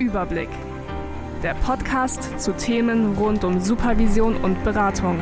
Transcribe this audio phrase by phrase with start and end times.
[0.00, 0.48] Überblick.
[1.42, 5.18] Der Podcast zu Themen rund um Supervision und Beratung.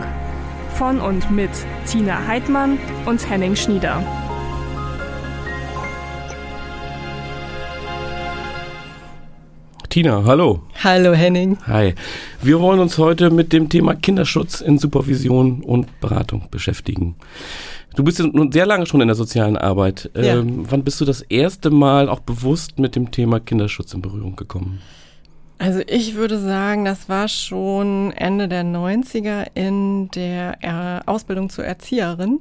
[0.77, 1.51] Von und mit
[1.87, 4.03] Tina Heidmann und Henning Schnieder.
[9.89, 10.63] Tina, hallo.
[10.85, 11.59] Hallo Henning.
[11.67, 11.95] Hi.
[12.41, 17.17] Wir wollen uns heute mit dem Thema Kinderschutz in Supervision und Beratung beschäftigen.
[17.95, 20.11] Du bist nun sehr lange schon in der sozialen Arbeit.
[20.15, 20.39] Ja.
[20.39, 24.37] Ähm, wann bist du das erste Mal auch bewusst mit dem Thema Kinderschutz in Berührung
[24.37, 24.81] gekommen?
[25.61, 32.41] Also ich würde sagen, das war schon Ende der 90er in der Ausbildung zur Erzieherin.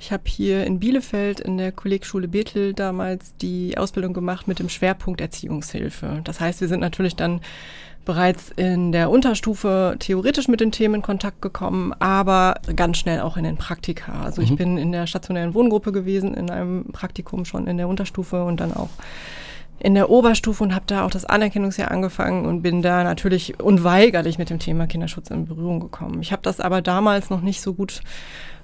[0.00, 4.68] Ich habe hier in Bielefeld in der Kollegschule Bethel damals die Ausbildung gemacht mit dem
[4.68, 6.22] Schwerpunkt Erziehungshilfe.
[6.24, 7.40] Das heißt, wir sind natürlich dann
[8.06, 13.36] bereits in der Unterstufe theoretisch mit den Themen in Kontakt gekommen, aber ganz schnell auch
[13.36, 14.22] in den Praktika.
[14.24, 14.56] Also ich Mhm.
[14.56, 18.72] bin in der stationären Wohngruppe gewesen, in einem Praktikum schon in der Unterstufe und dann
[18.72, 18.88] auch
[19.78, 24.38] in der Oberstufe und habe da auch das Anerkennungsjahr angefangen und bin da natürlich unweigerlich
[24.38, 26.22] mit dem Thema Kinderschutz in Berührung gekommen.
[26.22, 28.00] Ich habe das aber damals noch nicht so gut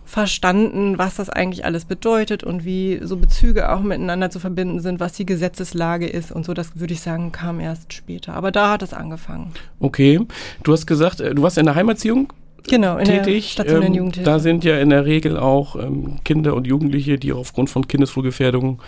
[0.05, 5.01] verstanden, was das eigentlich alles bedeutet und wie so Bezüge auch miteinander zu verbinden sind,
[5.01, 6.55] was die Gesetzeslage ist und so.
[6.55, 8.35] Das würde ich sagen, kam erst später.
[8.35, 9.53] Aber da hat es angefangen.
[9.81, 10.21] Okay.
[10.63, 12.33] Du hast gesagt, äh, du warst in der Heimerziehung
[12.69, 13.51] Genau, in der tätig.
[13.53, 14.31] stationären Ähm, Jugendhilfe.
[14.31, 18.81] da sind ja in der Regel auch ähm, Kinder und Jugendliche, die aufgrund von Kindeswohlgefährdung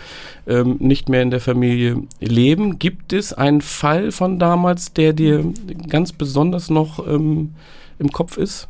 [0.47, 2.79] ähm, nicht mehr in der Familie leben.
[2.79, 5.43] Gibt es einen Fall von damals, der dir
[5.89, 7.53] ganz besonders noch ähm,
[7.99, 8.69] im Kopf ist?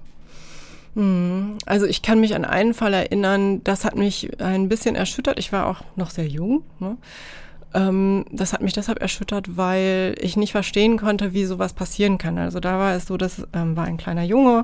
[0.95, 5.39] Hm, Also ich kann mich an einen Fall erinnern, das hat mich ein bisschen erschüttert.
[5.39, 6.63] Ich war auch noch sehr jung.
[6.79, 6.97] Ne?
[7.73, 12.37] Ähm, das hat mich deshalb erschüttert, weil ich nicht verstehen konnte, wie sowas passieren kann.
[12.37, 14.63] Also da war es so, das ähm, war ein kleiner Junge.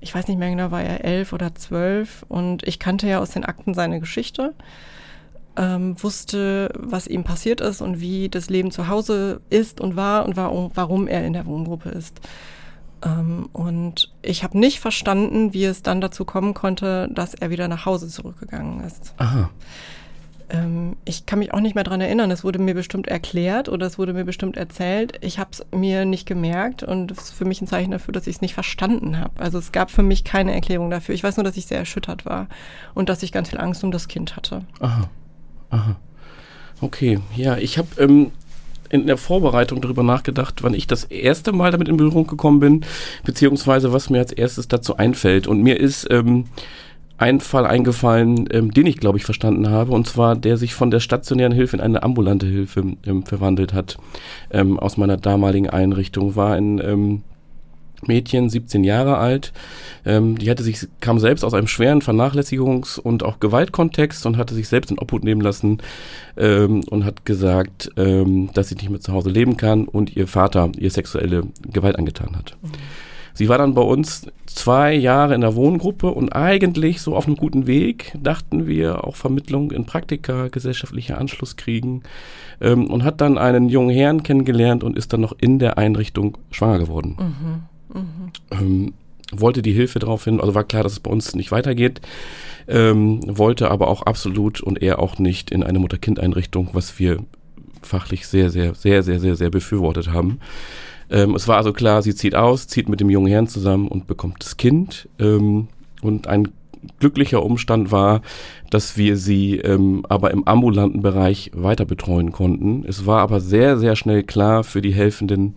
[0.00, 3.30] Ich weiß nicht mehr genau, war er elf oder zwölf und ich kannte ja aus
[3.30, 4.54] den Akten seine Geschichte.
[5.58, 10.26] Ähm, wusste, was ihm passiert ist und wie das Leben zu Hause ist und war
[10.26, 12.20] und warum er in der Wohngruppe ist.
[13.04, 17.68] Ähm, und ich habe nicht verstanden, wie es dann dazu kommen konnte, dass er wieder
[17.68, 19.14] nach Hause zurückgegangen ist.
[19.18, 19.50] Aha.
[20.48, 22.30] Ähm, ich kann mich auch nicht mehr dran erinnern.
[22.30, 25.18] Es wurde mir bestimmt erklärt oder es wurde mir bestimmt erzählt.
[25.20, 28.26] Ich habe es mir nicht gemerkt und das ist für mich ein Zeichen dafür, dass
[28.26, 29.40] ich es nicht verstanden habe.
[29.40, 31.14] Also es gab für mich keine Erklärung dafür.
[31.14, 32.48] Ich weiß nur, dass ich sehr erschüttert war
[32.94, 34.62] und dass ich ganz viel Angst um das Kind hatte.
[34.80, 35.10] Aha.
[35.70, 35.96] Aha.
[36.80, 38.30] Okay, ja, ich habe ähm,
[38.90, 42.84] in der Vorbereitung darüber nachgedacht, wann ich das erste Mal damit in Berührung gekommen bin,
[43.24, 45.46] beziehungsweise was mir als erstes dazu einfällt.
[45.46, 46.44] Und mir ist ähm,
[47.18, 50.90] ein Fall eingefallen, ähm, den ich, glaube ich, verstanden habe, und zwar der sich von
[50.90, 53.96] der stationären Hilfe in eine ambulante Hilfe ähm, verwandelt hat.
[54.50, 57.22] Ähm, aus meiner damaligen Einrichtung war ein ähm,
[58.06, 59.52] Mädchen, 17 Jahre alt.
[60.04, 64.54] Ähm, die hatte sich, kam selbst aus einem schweren Vernachlässigungs- und auch Gewaltkontext und hatte
[64.54, 65.78] sich selbst in Obhut nehmen lassen
[66.36, 70.26] ähm, und hat gesagt, ähm, dass sie nicht mehr zu Hause leben kann und ihr
[70.26, 72.56] Vater ihr sexuelle Gewalt angetan hat.
[73.36, 77.36] Sie war dann bei uns zwei Jahre in der Wohngruppe und eigentlich so auf einem
[77.36, 82.02] guten Weg, dachten wir, auch Vermittlung in Praktika, gesellschaftlicher Anschluss kriegen
[82.62, 86.38] ähm, und hat dann einen jungen Herrn kennengelernt und ist dann noch in der Einrichtung
[86.50, 87.16] schwanger geworden.
[88.50, 88.94] Ähm,
[89.32, 92.00] wollte die Hilfe darauf hin, also war klar, dass es bei uns nicht weitergeht,
[92.68, 97.18] ähm, wollte aber auch absolut und er auch nicht in eine Mutter-Kind-Einrichtung, was wir
[97.82, 100.40] fachlich sehr, sehr, sehr, sehr, sehr, sehr befürwortet haben.
[101.10, 104.06] Ähm, es war also klar, sie zieht aus, zieht mit dem jungen Herrn zusammen und
[104.06, 105.08] bekommt das Kind.
[105.18, 105.68] Ähm,
[106.02, 106.48] und ein
[107.00, 108.22] glücklicher Umstand war,
[108.70, 112.84] dass wir sie ähm, aber im ambulanten Bereich weiter betreuen konnten.
[112.86, 115.54] Es war aber sehr, sehr schnell klar für die helfenden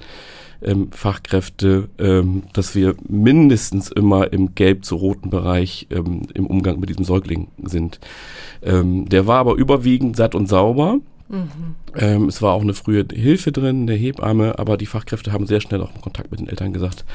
[0.62, 6.80] ähm, Fachkräfte, ähm, dass wir mindestens immer im gelb zu roten Bereich ähm, im Umgang
[6.80, 8.00] mit diesem Säugling sind.
[8.62, 11.00] Ähm, der war aber überwiegend satt und sauber.
[11.96, 15.62] Ähm, es war auch eine frühe Hilfe drin, eine Hebamme, aber die Fachkräfte haben sehr
[15.62, 17.06] schnell auch im Kontakt mit den Eltern gesagt,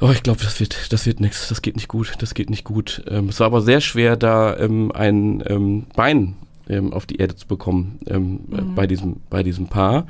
[0.00, 2.64] oh, ich glaube, das wird, das wird nichts, das geht nicht gut, das geht nicht
[2.64, 3.04] gut.
[3.08, 6.36] Ähm, es war aber sehr schwer, da ähm, ein ähm, Bein
[6.68, 10.06] ähm, auf die Erde zu bekommen ähm, äh, bei diesem bei diesem Paar.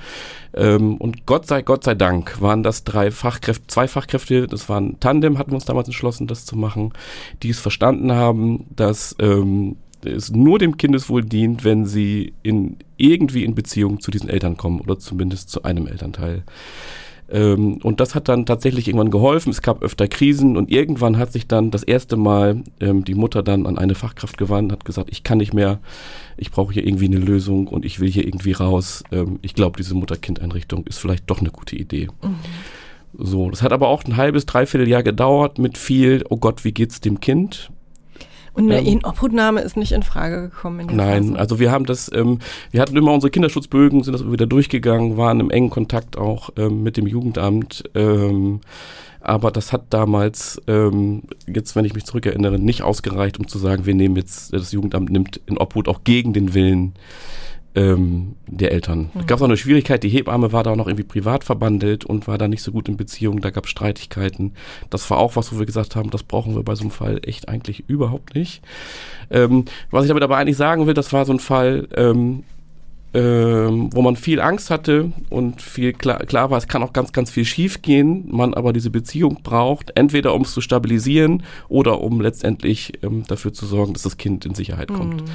[0.55, 4.99] Ähm, und Gott sei Gott sei Dank waren das drei Fachkräfte, zwei Fachkräfte, das waren
[5.01, 6.93] Tandem, hatten wir uns damals entschlossen, das zu machen,
[7.43, 13.45] die es verstanden haben, dass ähm, es nur dem Kindeswohl dient, wenn sie in irgendwie
[13.45, 16.45] in Beziehung zu diesen Eltern kommen oder zumindest zu einem Elternteil.
[17.31, 19.51] Ähm, und das hat dann tatsächlich irgendwann geholfen.
[19.51, 23.43] Es gab öfter Krisen und irgendwann hat sich dann das erste Mal ähm, die Mutter
[23.43, 25.81] dann an eine Fachkraft gewandt, hat gesagt, ich kann nicht mehr,
[26.37, 29.05] ich brauche hier irgendwie eine Lösung und ich will hier irgendwie raus.
[29.11, 32.09] Ähm, ich glaube, diese Mutter-Kind-Einrichtung ist vielleicht doch eine gute Idee.
[33.17, 36.73] So, das hat aber auch ein halbes, dreiviertel Jahr gedauert mit viel, oh Gott, wie
[36.73, 37.71] geht's dem Kind?
[38.55, 40.89] Und eine ähm, Inobhutnahme ist nicht in Frage gekommen.
[40.89, 41.39] In nein, Phase.
[41.39, 42.39] also wir haben das, ähm,
[42.71, 46.83] wir hatten immer unsere Kinderschutzbögen, sind das wieder durchgegangen, waren im engen Kontakt auch ähm,
[46.85, 47.85] mit dem Jugendamt.
[47.95, 48.61] Ähm,
[49.21, 53.87] aber das hat damals, ähm, jetzt wenn ich mich zurückerinnere, nicht ausgereicht, um zu sagen,
[53.87, 56.95] wir nehmen jetzt, das Jugendamt nimmt in Obhut auch gegen den Willen
[57.75, 59.11] ähm, der Eltern.
[59.15, 59.27] Mhm.
[59.27, 62.29] gab es auch eine Schwierigkeit, die Hebamme war da auch noch irgendwie privat verbandelt und
[62.29, 64.53] war da nicht so gut in Beziehung, da gab es Streitigkeiten.
[64.91, 67.21] Das war auch was, wo wir gesagt haben, das brauchen wir bei so einem Fall
[67.25, 68.63] echt eigentlich überhaupt nicht.
[69.31, 72.45] Ähm, was ich damit aber eigentlich sagen will, das war so ein Fall, ähm,
[73.13, 77.13] ähm, wo man viel Angst hatte und viel klar, klar war, es kann auch ganz,
[77.13, 82.01] ganz viel schief gehen, man aber diese Beziehung braucht, entweder um es zu stabilisieren oder
[82.01, 85.23] um letztendlich ähm, dafür zu sorgen, dass das Kind in Sicherheit kommt.
[85.23, 85.31] Mhm.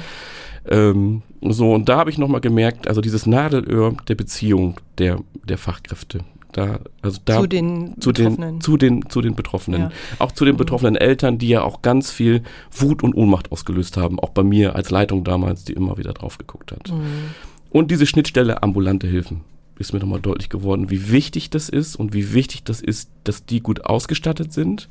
[0.68, 5.58] Ähm, so, und da habe ich nochmal gemerkt, also dieses Nadelöhr der Beziehung der, der
[5.58, 6.20] Fachkräfte.
[6.52, 8.54] Da, also da, zu den zu Betroffenen.
[8.54, 9.82] Den, zu den, zu den Betroffenen.
[9.82, 9.90] Ja.
[10.18, 10.58] Auch zu den mhm.
[10.58, 12.42] betroffenen Eltern, die ja auch ganz viel
[12.72, 14.18] Wut und Ohnmacht ausgelöst haben.
[14.18, 16.90] Auch bei mir als Leitung damals, die immer wieder drauf geguckt hat.
[16.90, 17.34] Mhm.
[17.70, 19.42] Und diese Schnittstelle ambulante Hilfen
[19.80, 23.46] ist mir nochmal deutlich geworden, wie wichtig das ist und wie wichtig das ist, dass
[23.46, 24.88] die gut ausgestattet sind.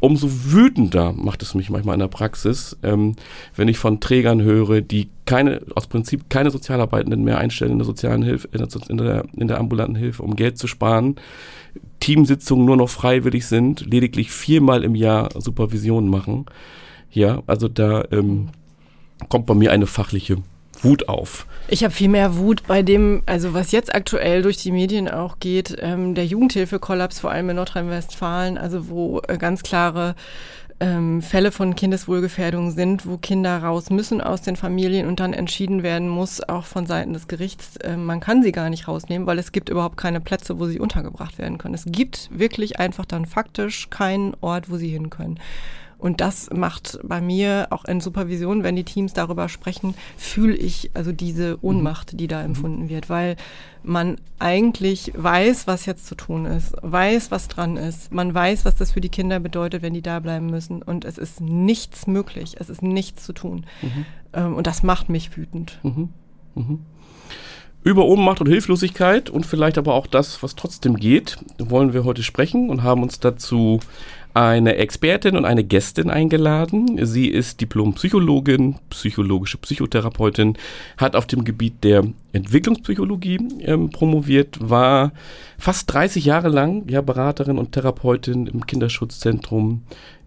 [0.00, 3.16] Umso wütender macht es mich manchmal in der Praxis, ähm,
[3.54, 7.86] wenn ich von Trägern höre, die keine, aus Prinzip keine Sozialarbeitenden mehr einstellen in der
[7.86, 11.16] sozialen Hilfe, in der, in der, in der ambulanten Hilfe, um Geld zu sparen.
[12.00, 16.46] Teamsitzungen nur noch freiwillig sind, lediglich viermal im Jahr Supervision machen.
[17.10, 18.48] Ja, also da ähm,
[19.28, 20.38] kommt bei mir eine fachliche
[20.82, 21.46] Wut auf.
[21.68, 25.38] Ich habe viel mehr Wut bei dem, also was jetzt aktuell durch die Medien auch
[25.38, 30.14] geht, ähm, der Jugendhilfekollaps, vor allem in Nordrhein-Westfalen, also wo äh, ganz klare
[30.82, 35.84] ähm, Fälle von Kindeswohlgefährdung sind, wo Kinder raus müssen aus den Familien und dann entschieden
[35.84, 39.38] werden muss, auch von Seiten des Gerichts, äh, man kann sie gar nicht rausnehmen, weil
[39.38, 41.74] es gibt überhaupt keine Plätze, wo sie untergebracht werden können.
[41.74, 45.38] Es gibt wirklich einfach dann faktisch keinen Ort, wo sie hin können.
[46.02, 50.90] Und das macht bei mir auch in Supervision, wenn die Teams darüber sprechen, fühle ich
[50.94, 52.46] also diese Ohnmacht, die da mhm.
[52.46, 53.36] empfunden wird, weil
[53.84, 58.12] man eigentlich weiß, was jetzt zu tun ist, weiß, was dran ist.
[58.12, 60.82] Man weiß, was das für die Kinder bedeutet, wenn die da bleiben müssen.
[60.82, 62.56] Und es ist nichts möglich.
[62.58, 63.64] Es ist nichts zu tun.
[63.80, 64.06] Mhm.
[64.32, 65.78] Ähm, und das macht mich wütend.
[65.84, 66.08] Mhm.
[66.56, 66.80] Mhm.
[67.84, 72.24] Über Ohnmacht und Hilflosigkeit und vielleicht aber auch das, was trotzdem geht, wollen wir heute
[72.24, 73.80] sprechen und haben uns dazu
[74.34, 77.04] eine Expertin und eine Gästin eingeladen.
[77.04, 80.56] Sie ist Diplompsychologin, psychologische Psychotherapeutin,
[80.96, 85.12] hat auf dem Gebiet der Entwicklungspsychologie ähm, promoviert, war
[85.58, 89.82] fast 30 Jahre lang ja, Beraterin und Therapeutin im Kinderschutzzentrum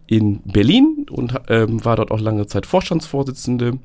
[0.08, 3.80] in Berlin und ähm, war dort auch lange Zeit Vorstandsvorsitzende,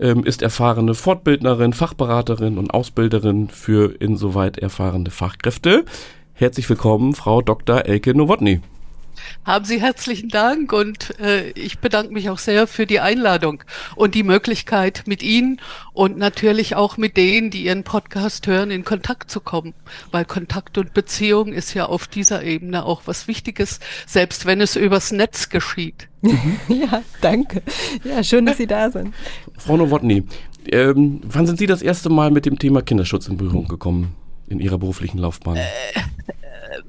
[0.00, 5.84] ähm, ist erfahrene Fortbildnerin, Fachberaterin und Ausbilderin für insoweit erfahrene Fachkräfte.
[6.32, 7.84] Herzlich willkommen, Frau Dr.
[7.84, 8.60] Elke Nowotny.
[9.44, 13.62] Haben Sie herzlichen Dank und äh, ich bedanke mich auch sehr für die Einladung
[13.96, 15.60] und die Möglichkeit, mit Ihnen
[15.92, 19.74] und natürlich auch mit denen, die Ihren Podcast hören, in Kontakt zu kommen.
[20.10, 24.76] Weil Kontakt und Beziehung ist ja auf dieser Ebene auch was Wichtiges, selbst wenn es
[24.76, 26.08] übers Netz geschieht.
[26.68, 27.62] ja, danke.
[28.04, 29.14] Ja, schön, dass Sie da sind.
[29.56, 30.24] Frau Nowotny,
[30.68, 34.14] ähm, wann sind Sie das erste Mal mit dem Thema Kinderschutz in Berührung gekommen
[34.48, 35.56] in Ihrer beruflichen Laufbahn?
[35.56, 36.82] Äh, äh,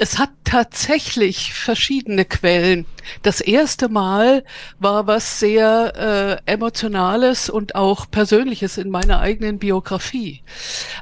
[0.00, 2.86] es hat tatsächlich verschiedene Quellen.
[3.22, 4.44] Das erste Mal
[4.78, 10.42] war was sehr äh, emotionales und auch persönliches in meiner eigenen Biografie.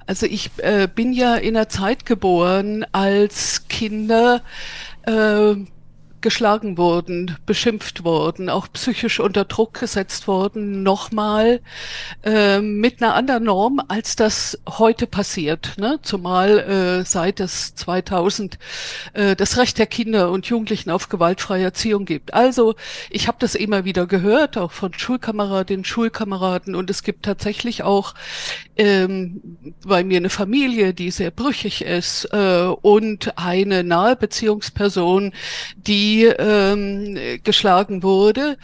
[0.06, 4.42] Also ich äh, bin ja in einer Zeit geboren, als Kinder
[5.06, 5.54] äh,
[6.20, 11.60] geschlagen wurden, beschimpft wurden, auch psychisch unter Druck gesetzt wurden, nochmal
[12.24, 15.74] äh, mit einer anderen Norm, als das heute passiert.
[15.78, 15.98] Ne?
[16.02, 18.58] Zumal äh, seit es 2000
[19.12, 22.34] äh, das Recht der Kinder und Jugendlichen auf gewaltfreie Erziehung gibt.
[22.34, 22.74] Also
[23.10, 28.14] ich habe das immer wieder gehört, auch von Schulkameradinnen, Schulkameraden und es gibt tatsächlich auch
[28.76, 35.32] ähm, bei mir eine Familie, die sehr brüchig ist äh, und eine nahe Beziehungsperson,
[35.76, 38.56] die ähm, geschlagen wurde.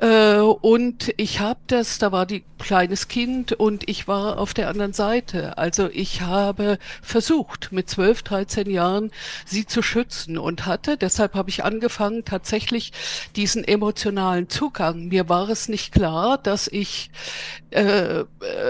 [0.00, 4.68] Äh, und ich habe das, da war die kleines Kind und ich war auf der
[4.68, 5.58] anderen Seite.
[5.58, 9.10] Also ich habe versucht, mit 12, 13 Jahren
[9.46, 12.92] sie zu schützen und hatte, deshalb habe ich angefangen, tatsächlich
[13.36, 15.08] diesen emotionalen Zugang.
[15.08, 17.10] Mir war es nicht klar, dass ich
[17.70, 18.24] äh,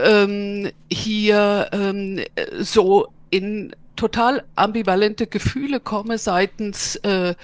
[0.04, 2.20] ähm, hier ähm,
[2.58, 7.34] so in total ambivalente Gefühle komme seitens äh,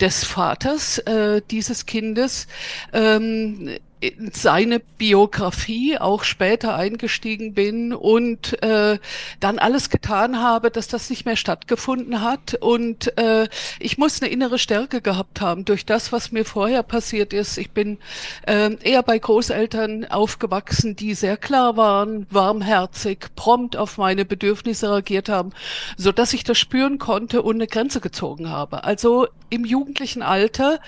[0.00, 2.46] des Vaters äh, dieses Kindes.
[2.92, 8.98] Ähm, in seine Biografie auch später eingestiegen bin und äh,
[9.40, 12.54] dann alles getan habe, dass das nicht mehr stattgefunden hat.
[12.60, 13.48] Und äh,
[13.78, 17.56] ich muss eine innere Stärke gehabt haben durch das, was mir vorher passiert ist.
[17.56, 17.98] Ich bin
[18.46, 25.28] äh, eher bei Großeltern aufgewachsen, die sehr klar waren, warmherzig, prompt auf meine Bedürfnisse reagiert
[25.28, 25.50] haben,
[25.96, 28.84] so dass ich das spüren konnte und eine Grenze gezogen habe.
[28.84, 30.80] Also im jugendlichen Alter.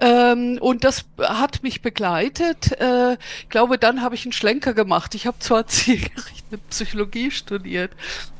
[0.00, 2.47] Ähm, und das hat mich begleitet.
[2.80, 5.14] Äh, ich glaube, dann habe ich einen Schlenker gemacht.
[5.14, 7.92] Ich habe zwar zielgerichtete Psychologie studiert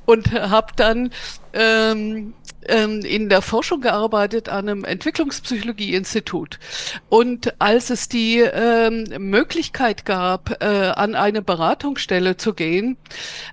[0.07, 1.11] und habe dann
[1.53, 2.33] ähm,
[2.67, 6.59] ähm, in der Forschung gearbeitet an einem Entwicklungspsychologie-Institut.
[7.09, 12.97] Und als es die ähm, Möglichkeit gab, äh, an eine Beratungsstelle zu gehen,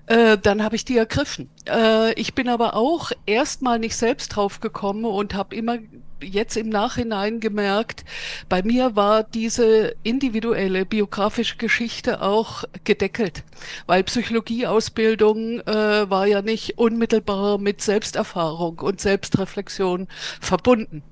[0.07, 1.49] äh, dann habe ich die ergriffen.
[1.67, 5.77] Äh, ich bin aber auch erstmal nicht selbst drauf gekommen und habe immer
[6.25, 8.05] jetzt im Nachhinein gemerkt,
[8.49, 13.43] bei mir war diese individuelle biografische Geschichte auch gedeckelt,
[13.85, 20.07] weil Psychologieausbildung äh, war ja nicht unmittelbar mit Selbsterfahrung und Selbstreflexion
[20.39, 21.03] verbunden.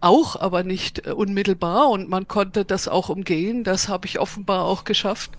[0.00, 3.64] Auch aber nicht äh, unmittelbar und man konnte das auch umgehen.
[3.64, 5.30] Das habe ich offenbar auch geschafft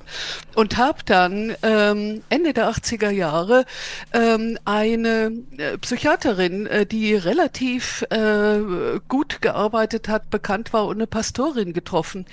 [0.56, 3.66] und habe dann ähm, Ende der 80er Jahre
[4.14, 8.60] ähm, eine äh, Psychiaterin, äh, die relativ äh,
[9.08, 12.26] gut gearbeitet hat, bekannt war und eine Pastorin getroffen.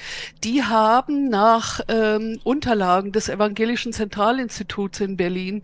[0.45, 5.63] Die haben nach ähm, Unterlagen des Evangelischen Zentralinstituts in Berlin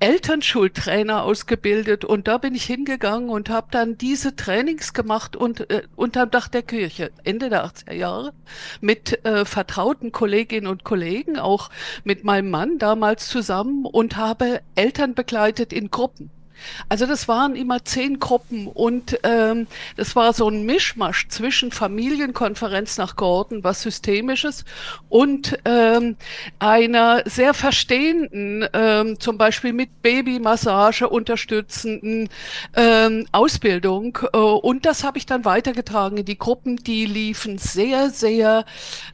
[0.00, 5.82] Elternschultrainer ausgebildet und da bin ich hingegangen und habe dann diese Trainings gemacht und äh,
[5.96, 8.32] unterm Dach der Kirche Ende der 80er Jahre
[8.80, 11.70] mit äh, vertrauten Kolleginnen und Kollegen, auch
[12.04, 16.30] mit meinem Mann damals zusammen und habe Eltern begleitet in Gruppen.
[16.88, 19.66] Also das waren immer zehn Gruppen und ähm,
[19.96, 24.64] das war so ein Mischmasch zwischen Familienkonferenz nach Gordon, was Systemisches,
[25.08, 26.16] und ähm,
[26.58, 32.28] einer sehr verstehenden, ähm, zum Beispiel mit Babymassage unterstützenden
[32.76, 34.18] ähm, Ausbildung.
[34.32, 38.64] Äh, und das habe ich dann weitergetragen in die Gruppen, die liefen sehr, sehr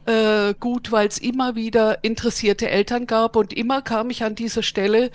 [0.07, 4.62] äh, gut, weil es immer wieder interessierte Eltern gab und immer kam ich an diese
[4.62, 5.11] Stelle.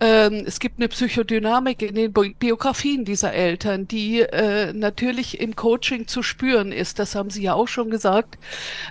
[0.00, 5.56] Ähm, es gibt eine Psychodynamik Dynamik in den Biografien dieser Eltern, die äh, natürlich im
[5.56, 6.98] Coaching zu spüren ist.
[6.98, 8.38] Das haben Sie ja auch schon gesagt.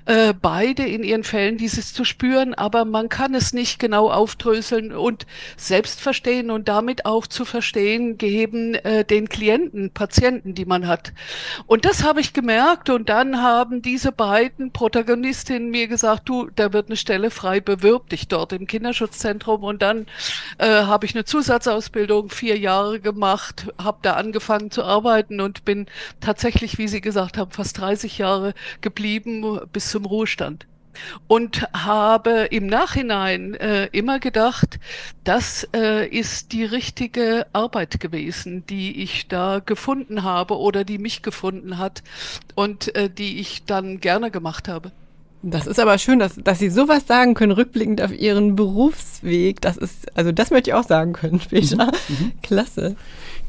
[0.06, 4.91] Äh, beide in ihren Fällen dieses zu spüren, aber man kann es nicht genau aufdröseln
[4.94, 5.25] und
[5.56, 11.13] selbst verstehen und damit auch zu verstehen geben äh, den Klienten, Patienten, die man hat.
[11.65, 16.74] Und das habe ich gemerkt und dann haben diese beiden Protagonistinnen mir gesagt, du, da
[16.74, 20.06] wird eine Stelle frei, bewirb dich dort im Kinderschutzzentrum und dann
[20.58, 25.63] äh, habe ich eine Zusatzausbildung, vier Jahre Jahre gemacht, habe da angefangen zu arbeiten und
[25.63, 25.86] bin
[26.19, 30.67] tatsächlich, wie Sie gesagt haben, fast 30 Jahre geblieben bis zum Ruhestand
[31.27, 34.79] und habe im Nachhinein äh, immer gedacht,
[35.24, 41.21] das äh, ist die richtige Arbeit gewesen, die ich da gefunden habe oder die mich
[41.21, 42.03] gefunden hat
[42.55, 44.91] und äh, die ich dann gerne gemacht habe.
[45.50, 49.62] Das ist aber schön, dass, dass Sie sowas sagen können, rückblickend auf Ihren Berufsweg.
[49.62, 51.92] Das ist, also das möchte ich auch sagen können später.
[52.10, 52.34] Mhm.
[52.42, 52.96] Klasse.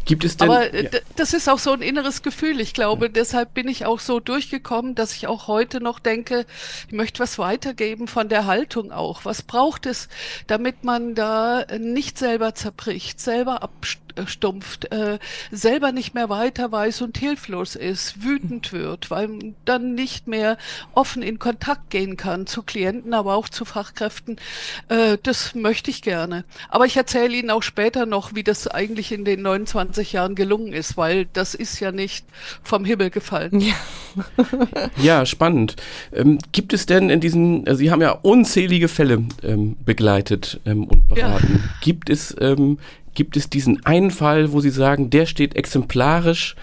[0.05, 0.88] Gibt es denn, Aber ja.
[1.17, 2.61] das ist auch so ein inneres Gefühl.
[2.61, 3.12] Ich glaube, ja.
[3.12, 6.47] deshalb bin ich auch so durchgekommen, dass ich auch heute noch denke,
[6.87, 9.25] ich möchte was weitergeben von der Haltung auch.
[9.25, 10.09] Was braucht es,
[10.47, 14.07] damit man da nicht selber zerbricht, selber abstimmt?
[14.18, 15.18] Abstumpft, äh,
[15.50, 20.58] selber nicht mehr weiter weiß und hilflos ist, wütend wird, weil man dann nicht mehr
[20.94, 24.37] offen in Kontakt gehen kann zu Klienten, aber auch zu Fachkräften.
[24.88, 26.44] Äh, das möchte ich gerne.
[26.68, 30.72] Aber ich erzähle Ihnen auch später noch, wie das eigentlich in den 29 Jahren gelungen
[30.72, 32.25] ist, weil das ist ja nicht
[32.62, 33.60] vom Himmel gefallen.
[33.60, 33.75] Ja,
[34.96, 35.76] ja spannend.
[36.12, 40.84] Ähm, gibt es denn in diesen, also Sie haben ja unzählige Fälle ähm, begleitet ähm,
[40.84, 41.62] und beraten.
[41.64, 41.70] Ja.
[41.80, 42.78] Gibt es ähm,
[43.18, 46.54] Gibt es diesen einen Fall, wo Sie sagen, der steht exemplarisch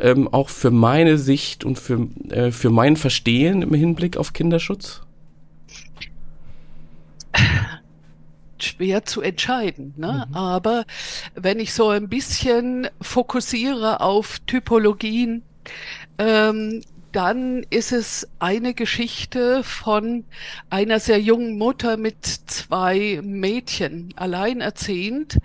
[0.00, 5.02] ähm, auch für meine Sicht und für, äh, für mein Verstehen im Hinblick auf Kinderschutz?
[8.58, 9.94] schwer zu entscheiden.
[9.96, 10.26] Ne?
[10.28, 10.34] Mhm.
[10.34, 10.86] Aber
[11.36, 15.44] wenn ich so ein bisschen fokussiere auf Typologien,
[16.18, 16.82] ähm,
[17.12, 20.24] dann ist es eine Geschichte von
[20.70, 25.38] einer sehr jungen Mutter mit zwei Mädchen, alleinerziehend.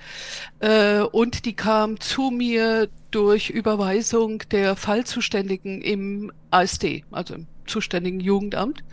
[0.60, 8.20] Äh, und die kam zu mir durch Überweisung der Fallzuständigen im ASD, also im zuständigen
[8.20, 8.84] Jugendamt.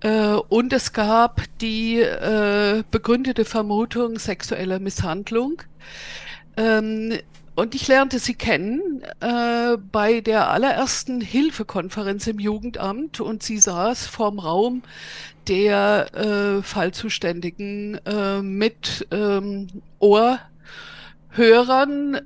[0.00, 5.62] Äh, und es gab die äh, begründete Vermutung sexueller Misshandlung.
[6.56, 7.18] Ähm,
[7.56, 14.06] und ich lernte sie kennen äh, bei der allerersten Hilfekonferenz im Jugendamt und sie saß
[14.06, 14.82] vorm Raum
[15.48, 20.40] der äh, Fallzuständigen äh, mit ähm, Ohrhörern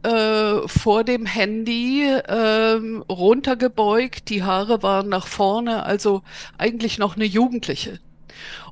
[0.03, 6.23] äh, vor dem Handy äh, runtergebeugt, die Haare waren nach vorne, also
[6.59, 8.01] eigentlich noch eine Jugendliche.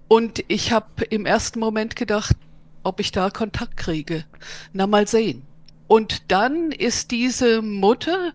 [0.08, 2.34] Und ich habe im ersten Moment gedacht,
[2.82, 4.24] ob ich da Kontakt kriege.
[4.72, 5.47] Na mal sehen.
[5.88, 8.32] Und dann ist diese Mutter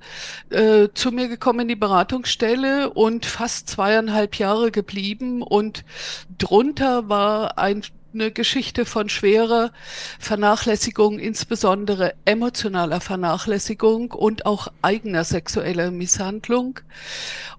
[0.50, 5.42] äh, zu mir gekommen in die Beratungsstelle und fast zweieinhalb Jahre geblieben.
[5.42, 5.86] Und
[6.38, 7.84] drunter war ein
[8.14, 9.72] eine Geschichte von schwerer
[10.20, 16.80] Vernachlässigung, insbesondere emotionaler Vernachlässigung und auch eigener sexueller Misshandlung.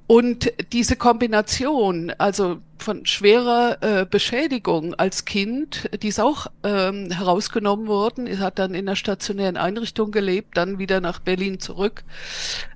[0.07, 7.87] Und diese Kombination, also von schwerer äh, Beschädigung als Kind, die ist auch ähm, herausgenommen
[7.87, 8.27] worden.
[8.27, 12.05] Er hat dann in einer stationären Einrichtung gelebt, dann wieder nach Berlin zurück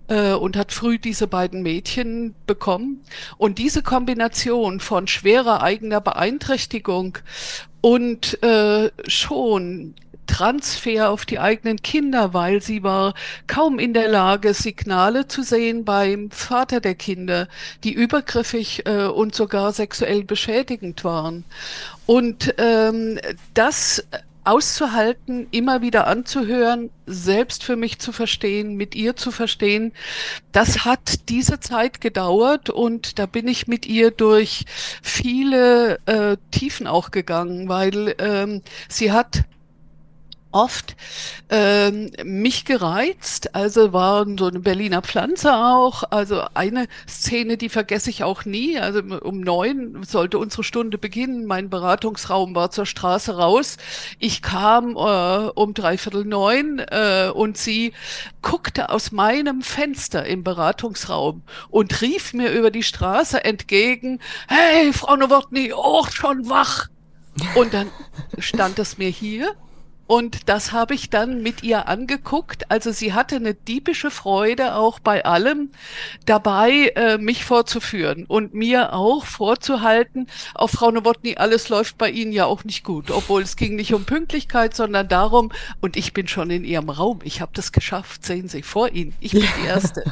[0.09, 3.03] äh, und hat früh diese beiden Mädchen bekommen.
[3.37, 7.19] Und diese Kombination von schwerer eigener Beeinträchtigung
[7.83, 9.95] und äh, schon
[10.29, 13.15] Transfer auf die eigenen Kinder, weil sie war
[13.49, 17.49] kaum in der Lage, Signale zu sehen beim Vater der Kinder,
[17.83, 21.45] die übergriffig äh, und sogar sexuell beschädigend waren.
[22.07, 23.19] Und ähm,
[23.55, 24.05] das
[24.49, 29.93] auszuhalten, immer wieder anzuhören, selbst für mich zu verstehen, mit ihr zu verstehen.
[30.53, 34.65] Das hat diese Zeit gedauert und da bin ich mit ihr durch
[35.03, 39.43] viele äh, Tiefen auch gegangen, weil ähm, sie hat
[40.51, 40.97] oft
[41.51, 43.55] ähm, mich gereizt.
[43.55, 46.05] Also war so eine Berliner Pflanze auch.
[46.11, 48.79] Also eine Szene, die vergesse ich auch nie.
[48.79, 51.47] Also um neun sollte unsere Stunde beginnen.
[51.47, 53.77] Mein Beratungsraum war zur Straße raus.
[54.19, 57.93] Ich kam äh, um dreiviertel neun äh, und sie
[58.41, 65.17] guckte aus meinem Fenster im Beratungsraum und rief mir über die Straße entgegen, hey, Frau
[65.17, 66.89] Nowotny, auch schon wach.
[67.55, 67.89] Und dann
[68.39, 69.55] stand es mir hier
[70.09, 72.71] und das habe ich dann mit ihr angeguckt.
[72.71, 75.71] Also sie hatte eine diebische Freude auch bei allem
[76.27, 82.33] dabei, äh, mich vorzuführen und mir auch vorzuhalten, auf Frau Nowotny, alles läuft bei Ihnen
[82.33, 83.11] ja auch nicht gut.
[83.11, 87.21] Obwohl es ging nicht um Pünktlichkeit, sondern darum, und ich bin schon in Ihrem Raum,
[87.23, 90.03] ich habe das geschafft, sehen Sie vor Ihnen, ich bin die Erste.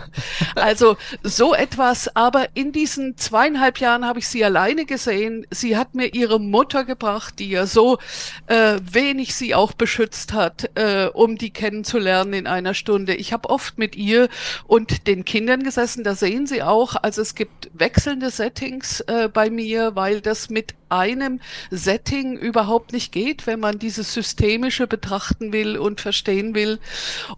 [0.55, 5.47] Also so etwas, aber in diesen zweieinhalb Jahren habe ich sie alleine gesehen.
[5.51, 7.99] Sie hat mir ihre Mutter gebracht, die ja so
[8.47, 13.15] äh, wenig sie auch beschützt hat, äh, um die kennenzulernen in einer Stunde.
[13.15, 14.29] Ich habe oft mit ihr
[14.67, 19.49] und den Kindern gesessen, da sehen Sie auch, also es gibt wechselnde Settings äh, bei
[19.49, 25.77] mir, weil das mit einem Setting überhaupt nicht geht, wenn man dieses Systemische betrachten will
[25.77, 26.79] und verstehen will.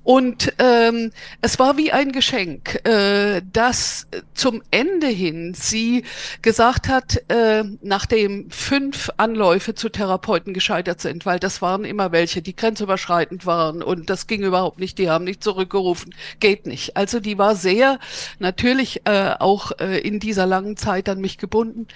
[0.03, 6.05] Und ähm, es war wie ein Geschenk, äh, dass zum Ende hin sie
[6.43, 12.43] gesagt hat, äh, nachdem fünf Anläufe zu Therapeuten gescheitert sind, weil das waren immer welche,
[12.43, 16.97] die grenzüberschreitend waren und das ging überhaupt nicht, die haben nicht zurückgerufen, geht nicht.
[16.97, 17.99] Also die war sehr
[18.39, 21.87] natürlich äh, auch äh, in dieser langen Zeit an mich gebunden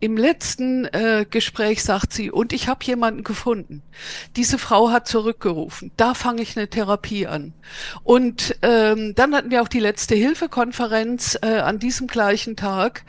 [0.00, 3.82] im letzten äh, Gespräch sagt sie, und ich habe jemanden gefunden.
[4.36, 5.90] Diese Frau hat zurückgerufen.
[5.96, 7.54] Da fange ich eine Therapie an.
[8.04, 13.04] Und ähm, dann hatten wir auch die letzte Hilfekonferenz äh, an diesem gleichen Tag.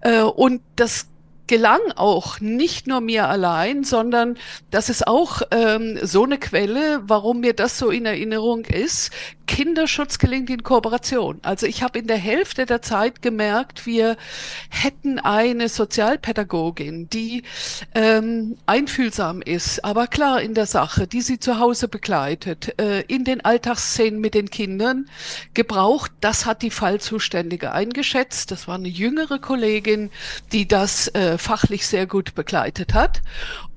[0.00, 1.09] Äh, und das
[1.50, 4.38] gelang auch nicht nur mir allein, sondern
[4.70, 9.10] das ist auch ähm, so eine Quelle, warum mir das so in Erinnerung ist.
[9.50, 11.40] Kinderschutz gelingt in Kooperation.
[11.42, 14.16] Also ich habe in der Hälfte der Zeit gemerkt, wir
[14.68, 17.42] hätten eine Sozialpädagogin, die
[17.96, 23.24] ähm, einfühlsam ist, aber klar in der Sache, die sie zu Hause begleitet, äh, in
[23.24, 25.10] den Alltagsszenen mit den Kindern
[25.52, 26.12] gebraucht.
[26.20, 28.52] Das hat die Fallzuständige eingeschätzt.
[28.52, 30.12] Das war eine jüngere Kollegin,
[30.52, 33.22] die das äh, fachlich sehr gut begleitet hat.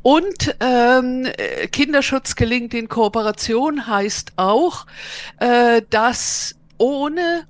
[0.02, 1.28] Und ähm,
[1.72, 4.86] Kinderschutz gelingt in Kooperation heißt auch,
[5.40, 7.48] äh, dass ohne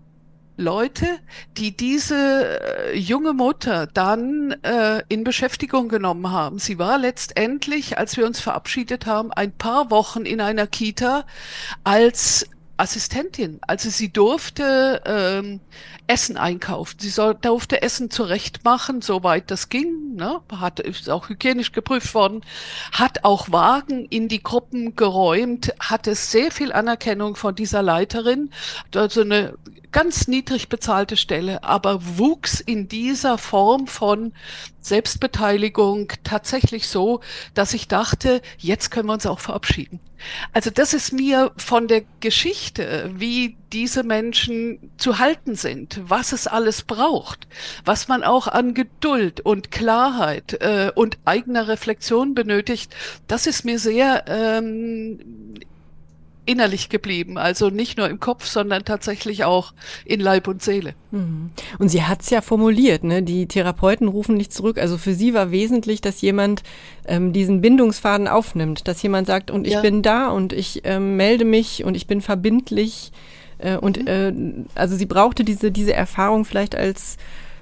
[0.56, 1.08] Leute,
[1.58, 2.60] die diese
[2.94, 6.60] äh, junge Mutter dann äh, in Beschäftigung genommen haben.
[6.60, 11.26] Sie war letztendlich, als wir uns verabschiedet haben, ein paar Wochen in einer Kita
[11.84, 12.48] als
[12.78, 13.60] Assistentin.
[13.62, 15.60] Also sie durfte ähm,
[16.08, 16.98] Essen einkaufen.
[17.00, 20.16] Sie soll, durfte Essen zurechtmachen, soweit das ging.
[20.16, 20.42] Ne?
[20.52, 22.42] Hat, ist auch hygienisch geprüft worden.
[22.92, 25.74] Hat auch Wagen in die Gruppen geräumt.
[25.80, 28.50] Hatte sehr viel Anerkennung von dieser Leiterin.
[28.94, 29.54] Also eine
[29.94, 34.34] ganz niedrig bezahlte Stelle, aber wuchs in dieser Form von
[34.82, 37.22] Selbstbeteiligung tatsächlich so,
[37.54, 40.02] dass ich dachte, jetzt können wir uns auch verabschieden.
[40.52, 46.48] Also das ist mir von der Geschichte, wie diese Menschen zu halten sind, was es
[46.48, 47.48] alles braucht,
[47.86, 52.96] was man auch an Geduld und Klarheit äh, und eigener Reflexion benötigt,
[53.28, 55.20] das ist mir sehr ähm,
[56.46, 57.38] innerlich geblieben.
[57.38, 59.74] Also nicht nur im Kopf, sondern tatsächlich auch
[60.06, 60.94] in Leib und Seele.
[61.12, 61.52] Mhm.
[61.80, 63.24] Und sie hat es ja formuliert, ne?
[63.24, 64.78] die Therapeuten rufen nicht zurück.
[64.78, 66.64] Also für sie war wesentlich, dass jemand
[67.08, 69.82] ähm, diesen Bindungsfaden aufnimmt, dass jemand sagt, und ich ja.
[69.82, 73.12] bin da und ich ähm, melde mich und ich bin verbindlich.
[73.60, 74.08] Äh, und mhm.
[74.08, 74.34] äh,
[74.76, 77.18] also sie brauchte diese, diese Erfahrung vielleicht als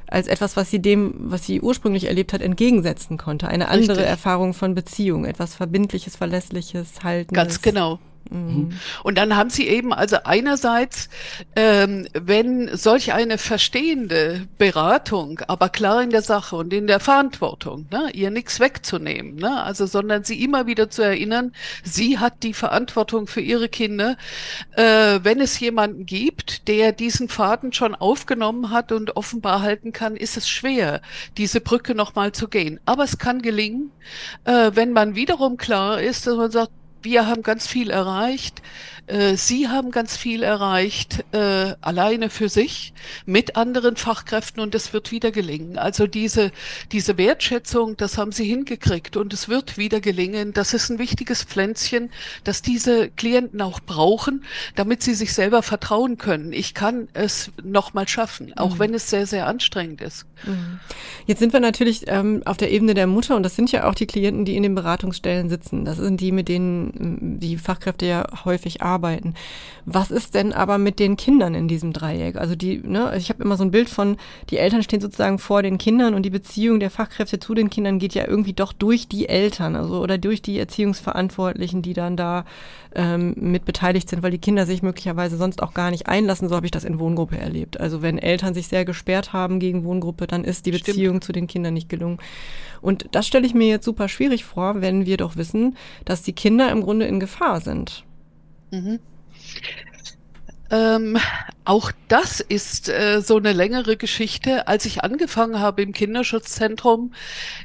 [0.07, 3.47] als etwas, was sie dem, was sie ursprünglich erlebt hat, entgegensetzen konnte.
[3.47, 4.09] Eine andere Richtig.
[4.09, 7.33] Erfahrung von Beziehung, etwas Verbindliches, Verlässliches, Haltendes.
[7.33, 7.97] Ganz genau.
[8.29, 8.71] Mhm.
[9.03, 11.09] Und dann haben sie eben also einerseits,
[11.55, 17.87] ähm, wenn solch eine verstehende Beratung, aber klar in der Sache und in der Verantwortung,
[17.91, 21.51] ne, ihr nichts wegzunehmen, ne, also sondern sie immer wieder zu erinnern,
[21.83, 24.17] sie hat die Verantwortung für ihre Kinder.
[24.75, 30.15] Äh, wenn es jemanden gibt, der diesen Faden schon aufgenommen hat und offenbar halten kann,
[30.15, 31.01] ist es schwer,
[31.37, 32.79] diese Brücke nochmal zu gehen.
[32.85, 33.91] Aber es kann gelingen,
[34.45, 38.61] äh, wenn man wiederum klar ist, dass man sagt, wir haben ganz viel erreicht.
[39.11, 42.93] Äh, Sie haben ganz viel erreicht, äh, alleine für sich,
[43.25, 45.77] mit anderen Fachkräften und es wird wieder gelingen.
[45.77, 46.51] Also diese,
[46.91, 50.53] diese Wertschätzung, das haben Sie hingekriegt und es wird wieder gelingen.
[50.53, 52.09] Das ist ein wichtiges Pflänzchen,
[52.45, 54.45] das diese Klienten auch brauchen,
[54.75, 56.53] damit sie sich selber vertrauen können.
[56.53, 58.79] Ich kann es nochmal schaffen, auch mhm.
[58.79, 60.25] wenn es sehr, sehr anstrengend ist.
[60.45, 60.79] Mhm.
[61.25, 63.95] Jetzt sind wir natürlich ähm, auf der Ebene der Mutter und das sind ja auch
[63.95, 65.83] die Klienten, die in den Beratungsstellen sitzen.
[65.83, 69.33] Das sind die, mit denen die Fachkräfte ja häufig arbeiten arbeiten.
[69.85, 72.35] Was ist denn aber mit den Kindern in diesem Dreieck?
[72.35, 74.17] Also die, ne, ich habe immer so ein Bild von,
[74.51, 77.97] die Eltern stehen sozusagen vor den Kindern und die Beziehung der Fachkräfte zu den Kindern
[77.97, 82.45] geht ja irgendwie doch durch die Eltern, also oder durch die Erziehungsverantwortlichen, die dann da
[82.93, 86.47] ähm, mit beteiligt sind, weil die Kinder sich möglicherweise sonst auch gar nicht einlassen.
[86.47, 87.79] So habe ich das in Wohngruppe erlebt.
[87.79, 91.23] Also wenn Eltern sich sehr gesperrt haben gegen Wohngruppe, dann ist die Beziehung Stimmt.
[91.23, 92.19] zu den Kindern nicht gelungen.
[92.81, 96.33] Und das stelle ich mir jetzt super schwierig vor, wenn wir doch wissen, dass die
[96.33, 98.03] Kinder im Grunde in Gefahr sind.
[98.71, 98.99] Mhm.
[100.71, 101.17] Ähm,
[101.65, 104.67] auch das ist äh, so eine längere Geschichte.
[104.67, 107.13] Als ich angefangen habe im Kinderschutzzentrum,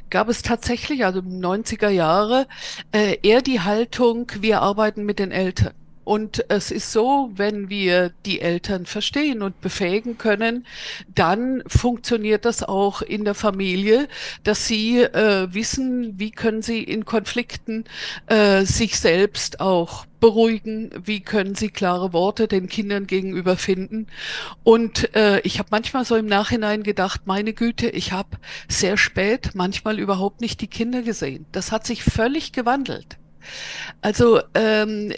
[0.09, 2.47] gab es tatsächlich, also 90er Jahre,
[2.91, 5.73] äh, eher die Haltung, wir arbeiten mit den Eltern.
[6.07, 10.65] Und es ist so, wenn wir die Eltern verstehen und befähigen können,
[11.13, 14.07] dann funktioniert das auch in der Familie,
[14.45, 17.83] dass sie äh, wissen, wie können sie in Konflikten
[18.27, 24.07] äh, sich selbst auch beruhigen, wie können sie klare Worte den Kindern gegenüber finden.
[24.63, 28.37] Und äh, ich habe manchmal so im Nachhinein gedacht, meine Güte, ich habe
[28.69, 31.45] sehr spät manchmal überhaupt nicht die Kinder gesehen.
[31.51, 33.17] Das hat sich völlig gewandelt.
[34.01, 35.13] Also ähm,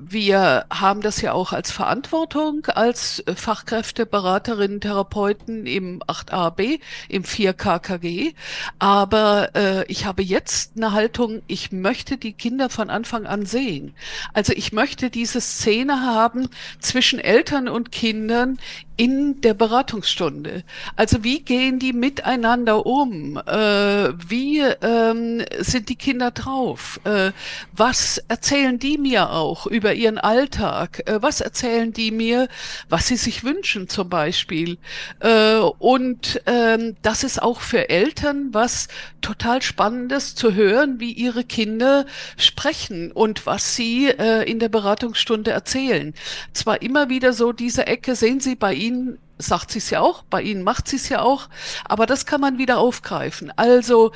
[0.00, 8.34] wir haben das ja auch als Verantwortung als Fachkräfte, Beraterinnen, Therapeuten im 8ab, im 4KKG.
[8.78, 13.94] Aber äh, ich habe jetzt eine Haltung, ich möchte die Kinder von Anfang an sehen.
[14.32, 16.48] Also ich möchte diese Szene haben
[16.80, 18.58] zwischen Eltern und Kindern
[18.96, 20.62] in der Beratungsstunde.
[20.94, 23.36] Also wie gehen die miteinander um?
[23.36, 27.00] Äh, wie ähm, sind die Kinder drauf?
[27.04, 27.32] Äh,
[27.72, 31.02] was erzählen die mir auch über ihren Alltag?
[31.06, 32.48] Äh, was erzählen die mir,
[32.88, 34.78] was sie sich wünschen zum Beispiel?
[35.20, 38.88] Äh, und ähm, das ist auch für Eltern was
[39.20, 45.50] total Spannendes zu hören, wie ihre Kinder sprechen und was sie äh, in der Beratungsstunde
[45.50, 46.14] erzählen.
[46.52, 50.22] Zwar immer wieder so diese Ecke, sehen Sie bei Ihnen sagt sie es ja auch,
[50.24, 51.48] bei Ihnen macht sie es ja auch,
[51.84, 53.52] aber das kann man wieder aufgreifen.
[53.56, 54.12] Also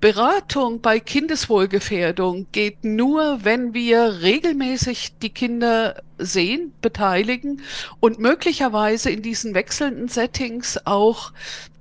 [0.00, 7.62] Beratung bei Kindeswohlgefährdung geht nur, wenn wir regelmäßig die Kinder sehen, beteiligen
[7.98, 11.32] und möglicherweise in diesen wechselnden Settings auch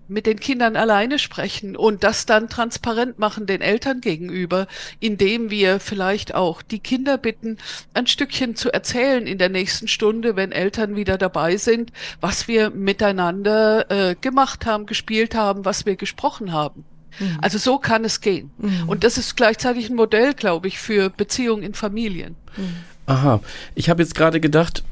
[0.10, 4.68] mit den Kindern alleine sprechen und das dann transparent machen den Eltern gegenüber,
[5.00, 7.58] indem wir vielleicht auch die Kinder bitten,
[7.94, 11.92] ein Stückchen zu erzählen in der nächsten Stunde, wenn Eltern wieder dabei sind,
[12.22, 16.86] was wir miteinander äh, gemacht haben, gespielt haben, was wir gesprochen haben.
[17.20, 17.38] Mhm.
[17.42, 18.52] Also so kann es gehen.
[18.58, 18.90] Mhm.
[18.90, 22.36] Und das ist gleichzeitig ein Modell, glaube ich, für Beziehungen in Familien.
[22.58, 22.76] Mhm.
[23.06, 23.42] Aha,
[23.76, 24.84] ich habe jetzt gerade gedacht,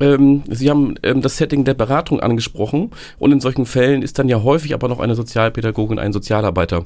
[0.00, 4.28] ähm, Sie haben ähm, das Setting der Beratung angesprochen und in solchen Fällen ist dann
[4.28, 6.84] ja häufig aber noch eine Sozialpädagogin, ein Sozialarbeiter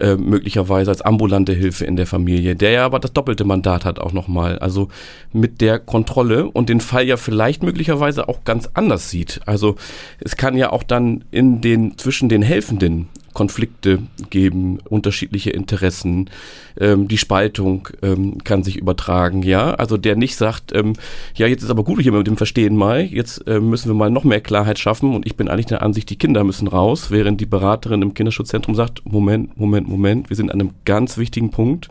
[0.00, 3.98] äh, möglicherweise als ambulante Hilfe in der Familie, der ja aber das doppelte Mandat hat
[3.98, 4.58] auch nochmal.
[4.58, 4.88] Also
[5.32, 9.40] mit der Kontrolle und den Fall ja vielleicht möglicherweise auch ganz anders sieht.
[9.44, 9.76] Also
[10.18, 16.30] es kann ja auch dann in den, zwischen den Helfenden Konflikte geben, unterschiedliche Interessen,
[16.78, 19.74] ähm, die Spaltung ähm, kann sich übertragen, ja.
[19.74, 20.94] Also der nicht sagt, ähm,
[21.34, 24.10] ja, jetzt ist aber gut hier mit dem Verstehen mal, jetzt äh, müssen wir mal
[24.10, 27.40] noch mehr Klarheit schaffen und ich bin eigentlich der Ansicht, die Kinder müssen raus, während
[27.40, 31.88] die Beraterin im Kinderschutzzentrum sagt, Moment, Moment, Moment, wir sind an einem ganz wichtigen Punkt,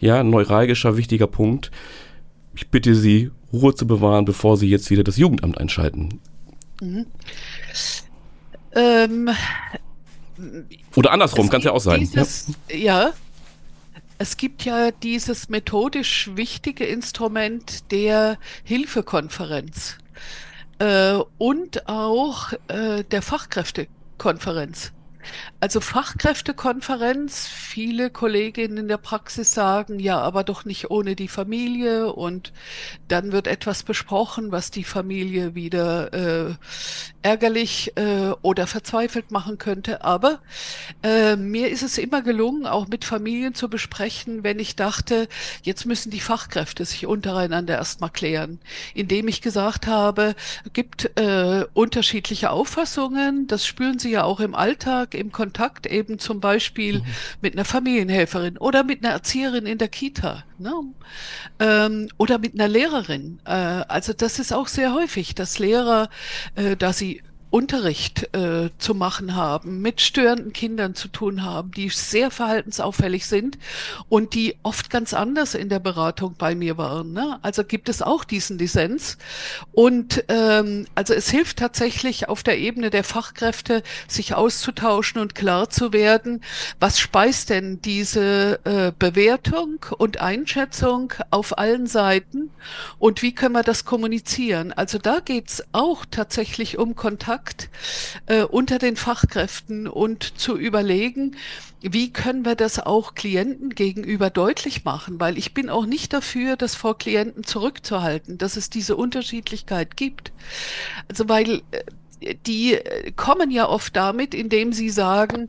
[0.00, 1.70] ja, neuralgischer, wichtiger Punkt.
[2.54, 6.20] Ich bitte Sie, Ruhe zu bewahren, bevor Sie jetzt wieder das Jugendamt einschalten.
[6.80, 7.06] Mhm.
[8.74, 9.30] Ähm,
[10.96, 12.00] oder andersrum, kann es ja auch sein.
[12.00, 12.76] Dieses, ja.
[12.76, 13.12] ja.
[14.18, 19.96] Es gibt ja dieses methodisch wichtige Instrument der Hilfekonferenz
[20.78, 24.92] äh, und auch äh, der Fachkräftekonferenz.
[25.60, 32.12] Also Fachkräftekonferenz, viele Kolleginnen in der Praxis sagen, ja, aber doch nicht ohne die Familie.
[32.12, 32.52] Und
[33.08, 36.54] dann wird etwas besprochen, was die Familie wieder äh,
[37.22, 40.02] ärgerlich äh, oder verzweifelt machen könnte.
[40.04, 40.40] Aber
[41.02, 45.28] äh, mir ist es immer gelungen, auch mit Familien zu besprechen, wenn ich dachte,
[45.62, 48.60] jetzt müssen die Fachkräfte sich untereinander erstmal klären,
[48.94, 50.34] indem ich gesagt habe,
[50.72, 56.40] gibt äh, unterschiedliche Auffassungen, das spüren Sie ja auch im Alltag, im Kontakt eben zum
[56.40, 57.04] Beispiel mhm.
[57.40, 60.72] mit einer Familienhelferin oder mit einer Erzieherin in der Kita ne?
[61.58, 63.40] ähm, oder mit einer Lehrerin.
[63.44, 66.08] Äh, also das ist auch sehr häufig, dass Lehrer,
[66.54, 71.88] äh, da sie Unterricht äh, zu machen haben, mit störenden Kindern zu tun haben, die
[71.88, 73.58] sehr verhaltensauffällig sind
[74.08, 77.12] und die oft ganz anders in der Beratung bei mir waren.
[77.12, 77.40] Ne?
[77.42, 79.18] Also gibt es auch diesen Dissens.
[79.72, 85.70] Und ähm, also es hilft tatsächlich auf der Ebene der Fachkräfte, sich auszutauschen und klar
[85.70, 86.42] zu werden,
[86.78, 92.50] was speist denn diese äh, Bewertung und Einschätzung auf allen Seiten
[93.00, 94.72] und wie können wir das kommunizieren.
[94.72, 97.70] Also da geht's auch tatsächlich um Kontakt Kontakt
[98.26, 101.36] äh, unter den Fachkräften und zu überlegen,
[101.80, 105.18] wie können wir das auch Klienten gegenüber deutlich machen?
[105.18, 110.32] Weil ich bin auch nicht dafür, das vor Klienten zurückzuhalten, dass es diese Unterschiedlichkeit gibt.
[111.08, 111.82] Also weil äh,
[112.46, 115.48] die äh, kommen ja oft damit, indem sie sagen,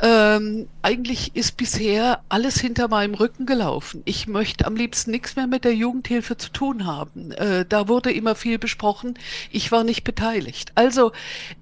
[0.00, 4.02] ähm, eigentlich ist bisher alles hinter meinem Rücken gelaufen.
[4.04, 7.32] Ich möchte am liebsten nichts mehr mit der Jugendhilfe zu tun haben.
[7.32, 9.18] Äh, da wurde immer viel besprochen.
[9.50, 10.72] Ich war nicht beteiligt.
[10.74, 11.12] Also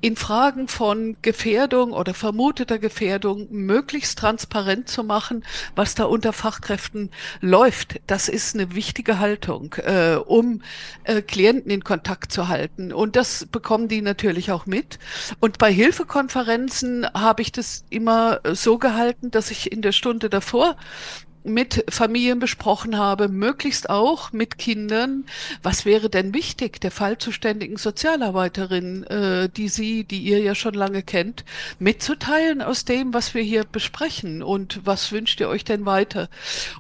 [0.01, 5.45] in Fragen von Gefährdung oder vermuteter Gefährdung möglichst transparent zu machen,
[5.75, 10.63] was da unter Fachkräften läuft, das ist eine wichtige Haltung, äh, um
[11.05, 12.93] äh, Klienten in Kontakt zu halten.
[12.93, 14.99] Und das bekommen die natürlich auch mit.
[15.41, 20.77] Und bei Hilfekonferenzen habe ich das immer so gehalten, dass ich in der Stunde davor
[21.43, 25.25] mit Familien besprochen habe, möglichst auch mit Kindern,
[25.63, 31.03] was wäre denn wichtig, der fallzuständigen Sozialarbeiterin, äh, die Sie, die ihr ja schon lange
[31.03, 31.45] kennt,
[31.79, 36.29] mitzuteilen aus dem, was wir hier besprechen und was wünscht ihr euch denn weiter?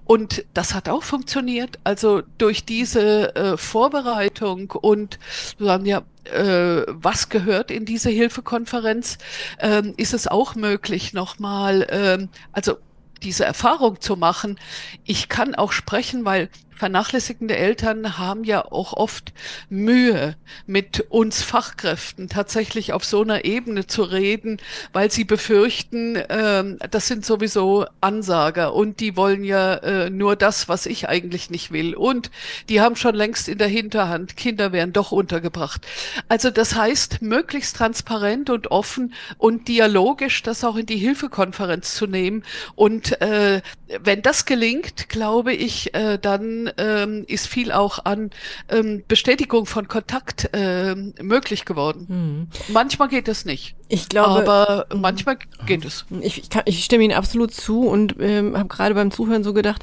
[0.04, 1.78] Und das hat auch funktioniert.
[1.84, 5.18] Also durch diese äh, Vorbereitung und
[5.58, 9.18] sagen ja, äh, was gehört in diese Hilfekonferenz,
[9.58, 12.76] ähm, ist es auch möglich, nochmal, ähm, also
[13.22, 14.58] diese Erfahrung zu machen.
[15.04, 16.48] Ich kann auch sprechen, weil
[16.80, 19.34] vernachlässigende Eltern haben ja auch oft
[19.68, 20.34] Mühe,
[20.66, 24.56] mit uns Fachkräften tatsächlich auf so einer Ebene zu reden,
[24.94, 30.70] weil sie befürchten, äh, das sind sowieso Ansager und die wollen ja äh, nur das,
[30.70, 31.94] was ich eigentlich nicht will.
[31.94, 32.30] Und
[32.70, 35.86] die haben schon längst in der Hinterhand, Kinder werden doch untergebracht.
[36.28, 42.06] Also das heißt, möglichst transparent und offen und dialogisch das auch in die Hilfekonferenz zu
[42.06, 42.42] nehmen.
[42.74, 43.60] Und äh,
[44.02, 48.30] wenn das gelingt, glaube ich, äh, dann ähm, ist viel auch an
[48.68, 52.06] ähm, Bestätigung von Kontakt ähm, möglich geworden.
[52.08, 52.72] Mhm.
[52.72, 53.74] Manchmal geht es nicht.
[53.88, 55.00] Ich glaube, aber mhm.
[55.00, 56.04] manchmal geht es.
[56.20, 59.52] Ich, ich, kann, ich stimme Ihnen absolut zu und ähm, habe gerade beim Zuhören so
[59.52, 59.82] gedacht,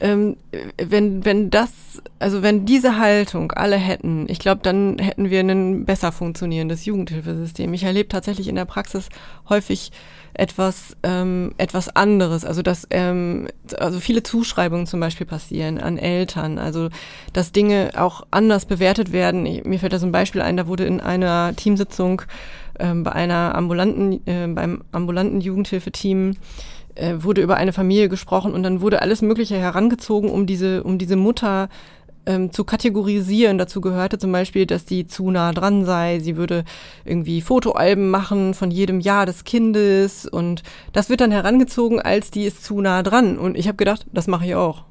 [0.00, 0.36] ähm,
[0.78, 1.70] wenn, wenn das,
[2.18, 7.72] also wenn diese Haltung alle hätten, ich glaube, dann hätten wir ein besser funktionierendes Jugendhilfesystem.
[7.74, 9.08] Ich erlebe tatsächlich in der Praxis
[9.48, 9.92] häufig
[10.34, 12.44] etwas, ähm, etwas anderes.
[12.44, 16.88] Also dass ähm, also viele Zuschreibungen zum Beispiel passieren an Eltern, also
[17.32, 19.44] dass Dinge auch anders bewertet werden.
[19.44, 22.22] Ich, mir fällt da so ein Beispiel ein, da wurde in einer Teamsitzung
[22.78, 26.36] ähm, bei einer ambulanten, äh, beim ambulanten Jugendhilfeteam
[26.94, 30.98] äh, wurde über eine Familie gesprochen und dann wurde alles Mögliche herangezogen, um diese, um
[30.98, 31.68] diese Mutter
[32.26, 33.58] ähm, zu kategorisieren.
[33.58, 36.18] Dazu gehörte zum Beispiel, dass die zu nah dran sei.
[36.20, 36.64] Sie würde
[37.04, 42.44] irgendwie Fotoalben machen von jedem Jahr des Kindes und das wird dann herangezogen, als die
[42.44, 43.38] ist zu nah dran.
[43.38, 44.84] Und ich habe gedacht, das mache ich auch.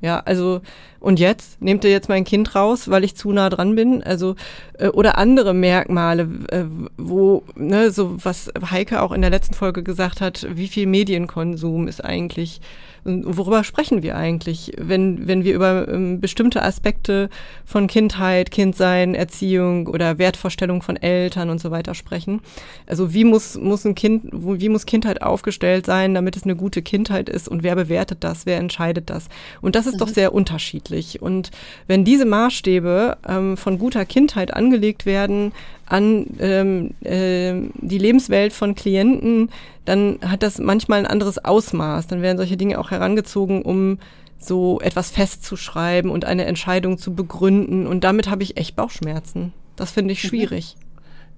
[0.00, 0.62] Ja, also
[0.98, 1.60] und jetzt?
[1.60, 4.34] Nehmt ihr jetzt mein Kind raus, weil ich zu nah dran bin, also
[4.78, 6.64] äh, oder andere Merkmale, äh,
[6.96, 11.88] wo ne, so was Heike auch in der letzten Folge gesagt hat, wie viel Medienkonsum
[11.88, 12.60] ist eigentlich
[13.04, 17.30] worüber sprechen wir eigentlich, wenn, wenn wir über ähm, bestimmte Aspekte
[17.64, 22.40] von Kindheit, Kindsein, Erziehung oder Wertvorstellung von Eltern und so weiter sprechen?
[22.86, 26.82] Also wie muss, muss ein Kind, wie muss Kindheit aufgestellt sein, damit es eine gute
[26.82, 29.28] Kindheit ist und wer bewertet das, wer entscheidet das?
[29.60, 29.98] Und das ist mhm.
[29.98, 31.22] doch sehr unterschiedlich.
[31.22, 31.50] Und
[31.86, 35.52] wenn diese Maßstäbe ähm, von guter Kindheit angelegt werden,
[35.90, 39.50] an ähm, äh, die Lebenswelt von Klienten,
[39.84, 42.06] dann hat das manchmal ein anderes Ausmaß.
[42.06, 43.98] Dann werden solche Dinge auch herangezogen, um
[44.38, 47.86] so etwas festzuschreiben und eine Entscheidung zu begründen.
[47.86, 49.52] Und damit habe ich echt Bauchschmerzen.
[49.76, 50.28] Das finde ich mhm.
[50.28, 50.76] schwierig.
[50.78, 50.89] Mhm.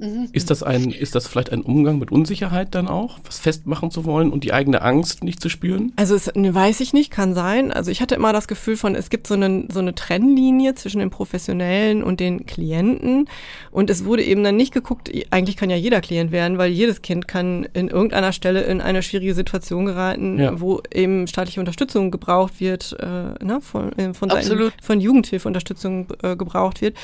[0.03, 0.29] Mhm.
[0.33, 4.05] Ist das ein, ist das vielleicht ein Umgang mit Unsicherheit dann auch, was festmachen zu
[4.05, 5.93] wollen und die eigene Angst nicht zu spüren?
[5.95, 7.71] Also es, ne, weiß ich nicht, kann sein.
[7.71, 10.99] Also ich hatte immer das Gefühl von, es gibt so eine, so eine Trennlinie zwischen
[10.99, 13.29] den Professionellen und den Klienten.
[13.71, 17.03] Und es wurde eben dann nicht geguckt, eigentlich kann ja jeder Klient werden, weil jedes
[17.03, 20.61] Kind kann in irgendeiner Stelle in eine schwierige Situation geraten, ja.
[20.61, 26.35] wo eben staatliche Unterstützung gebraucht wird, äh, ne, von, äh, von, seinen, von Jugendhilfeunterstützung äh,
[26.35, 26.97] gebraucht wird.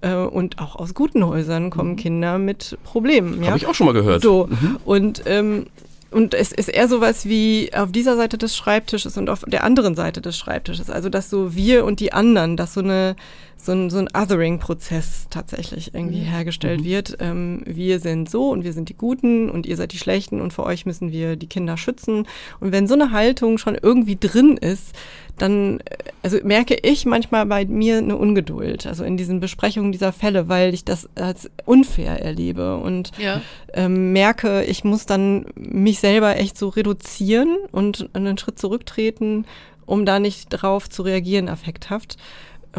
[0.00, 1.96] Äh, und auch aus guten Häusern kommen mhm.
[1.96, 3.42] Kinder mit Problemen.
[3.42, 3.48] Ja?
[3.48, 4.22] Habe ich auch schon mal gehört.
[4.22, 4.48] So.
[4.48, 4.78] Mhm.
[4.84, 5.66] Und ähm,
[6.14, 9.96] und es ist eher sowas wie auf dieser Seite des Schreibtisches und auf der anderen
[9.96, 10.88] Seite des Schreibtisches.
[10.88, 13.16] Also, dass so wir und die anderen, dass so eine,
[13.64, 16.26] so ein, so ein Othering-Prozess tatsächlich irgendwie mhm.
[16.26, 16.84] hergestellt mhm.
[16.84, 17.16] wird.
[17.20, 20.52] Ähm, wir sind so und wir sind die Guten und ihr seid die Schlechten und
[20.52, 22.26] für euch müssen wir die Kinder schützen.
[22.60, 24.94] Und wenn so eine Haltung schon irgendwie drin ist,
[25.38, 30.12] dann äh, also merke ich manchmal bei mir eine Ungeduld, also in diesen Besprechungen dieser
[30.12, 33.40] Fälle, weil ich das als unfair erlebe und ja.
[33.72, 39.46] ähm, merke, ich muss dann mich selber echt so reduzieren und einen Schritt zurücktreten,
[39.86, 42.16] um da nicht drauf zu reagieren, affekthaft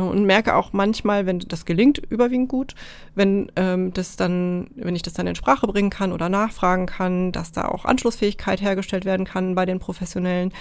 [0.01, 2.75] und merke auch manchmal, wenn das gelingt, überwiegend gut,
[3.15, 7.31] wenn ähm, das dann, wenn ich das dann in Sprache bringen kann oder nachfragen kann,
[7.31, 10.51] dass da auch Anschlussfähigkeit hergestellt werden kann bei den Professionellen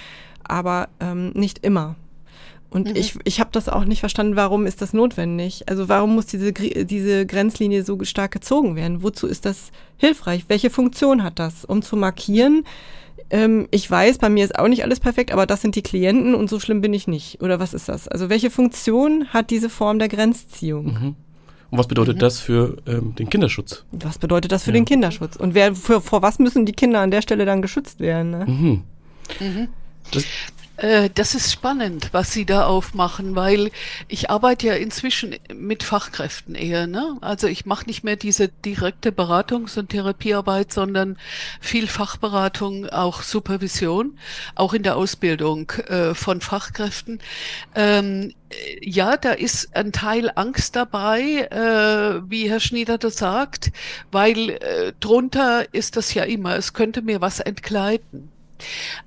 [0.47, 1.97] aber ähm, nicht immer.
[2.70, 2.97] Und mhm.
[2.97, 5.68] ich, ich habe das auch nicht verstanden, warum ist das notwendig?
[5.68, 9.03] Also warum muss diese, diese Grenzlinie so stark gezogen werden?
[9.03, 10.44] Wozu ist das hilfreich?
[10.49, 11.64] Welche Funktion hat das?
[11.64, 12.64] Um zu markieren,
[13.31, 16.35] ähm, ich weiß, bei mir ist auch nicht alles perfekt, aber das sind die Klienten
[16.35, 17.43] und so schlimm bin ich nicht.
[17.43, 18.09] Oder was ist das?
[18.09, 20.87] Also welche Funktion hat diese Form der Grenzziehung?
[20.87, 21.17] Mhm.
[21.71, 22.21] Und was bedeutet mhm.
[22.21, 23.85] das für ähm, den Kinderschutz?
[23.91, 24.75] Was bedeutet das für ja.
[24.75, 25.37] den Kinderschutz?
[25.37, 28.31] Und wer, für, vor was müssen die Kinder an der Stelle dann geschützt werden?
[28.31, 28.45] Ne?
[28.47, 28.83] Mhm.
[29.41, 29.69] Mhm.
[30.13, 30.25] Das,
[30.77, 33.71] das ist spannend, was Sie da aufmachen, weil
[34.09, 36.87] ich arbeite ja inzwischen mit Fachkräften eher.
[36.87, 37.17] Ne?
[37.21, 41.17] Also ich mache nicht mehr diese direkte Beratungs- und Therapiearbeit, sondern
[41.61, 44.19] viel Fachberatung, auch Supervision,
[44.57, 47.21] auch in der Ausbildung äh, von Fachkräften.
[47.75, 48.35] Ähm,
[48.81, 53.71] ja, da ist ein Teil Angst dabei, äh, wie Herr Schnieder das sagt,
[54.11, 58.34] weil äh, drunter ist das ja immer, es könnte mir was entgleiten.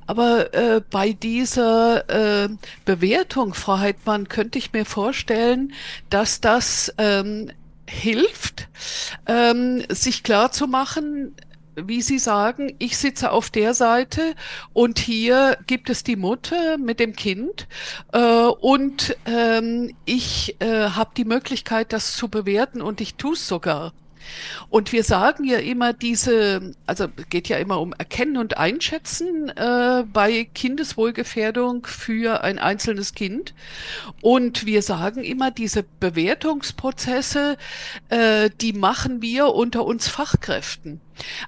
[0.06, 2.50] Aber äh, bei dieser äh,
[2.86, 5.74] Bewertung, Frau Heidmann, könnte ich mir vorstellen,
[6.10, 7.52] dass das ähm,
[7.88, 8.68] hilft,
[9.26, 11.36] ähm, sich klar zu machen,
[11.78, 14.34] wie Sie sagen, ich sitze auf der Seite
[14.74, 17.68] und hier gibt es die Mutter mit dem Kind
[18.14, 23.48] äh, und ähm, ich äh, habe die Möglichkeit, das zu bewerten und ich tue es
[23.48, 23.94] sogar.
[24.70, 30.04] Und wir sagen ja immer diese, also geht ja immer um Erkennen und Einschätzen äh,
[30.12, 33.54] bei Kindeswohlgefährdung für ein einzelnes Kind.
[34.22, 37.58] Und wir sagen immer, diese Bewertungsprozesse,
[38.10, 41.02] äh, die machen wir unter uns Fachkräften.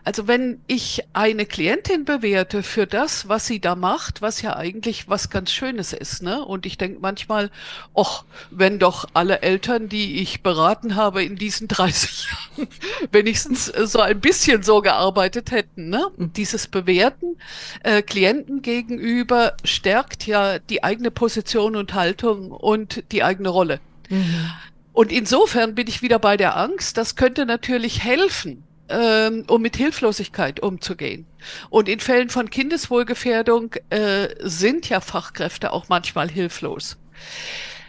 [0.04, 5.10] Also wenn ich eine Klientin bewerte für das, was sie da macht, was ja eigentlich
[5.10, 6.44] was ganz Schönes ist, ne?
[6.44, 7.52] Und ich denke manchmal,
[7.96, 12.28] ach, wenn doch alle Eltern, die ich beraten habe in diesen 30
[12.58, 12.68] Jahren,
[13.12, 16.08] wenigstens so ein bisschen so gearbeitet hätten, ne?
[16.18, 16.34] Mhm.
[16.34, 17.38] Dieses Bewerten
[17.84, 23.80] äh, Klienten gegenüber stärkt ja die eigene Position und Haltung und die eigene Rolle.
[24.10, 24.52] Mhm.
[24.94, 26.98] Und insofern bin ich wieder bei der Angst.
[26.98, 31.26] Das könnte natürlich helfen, ähm, um mit Hilflosigkeit umzugehen.
[31.70, 36.98] Und in Fällen von Kindeswohlgefährdung äh, sind ja Fachkräfte auch manchmal hilflos.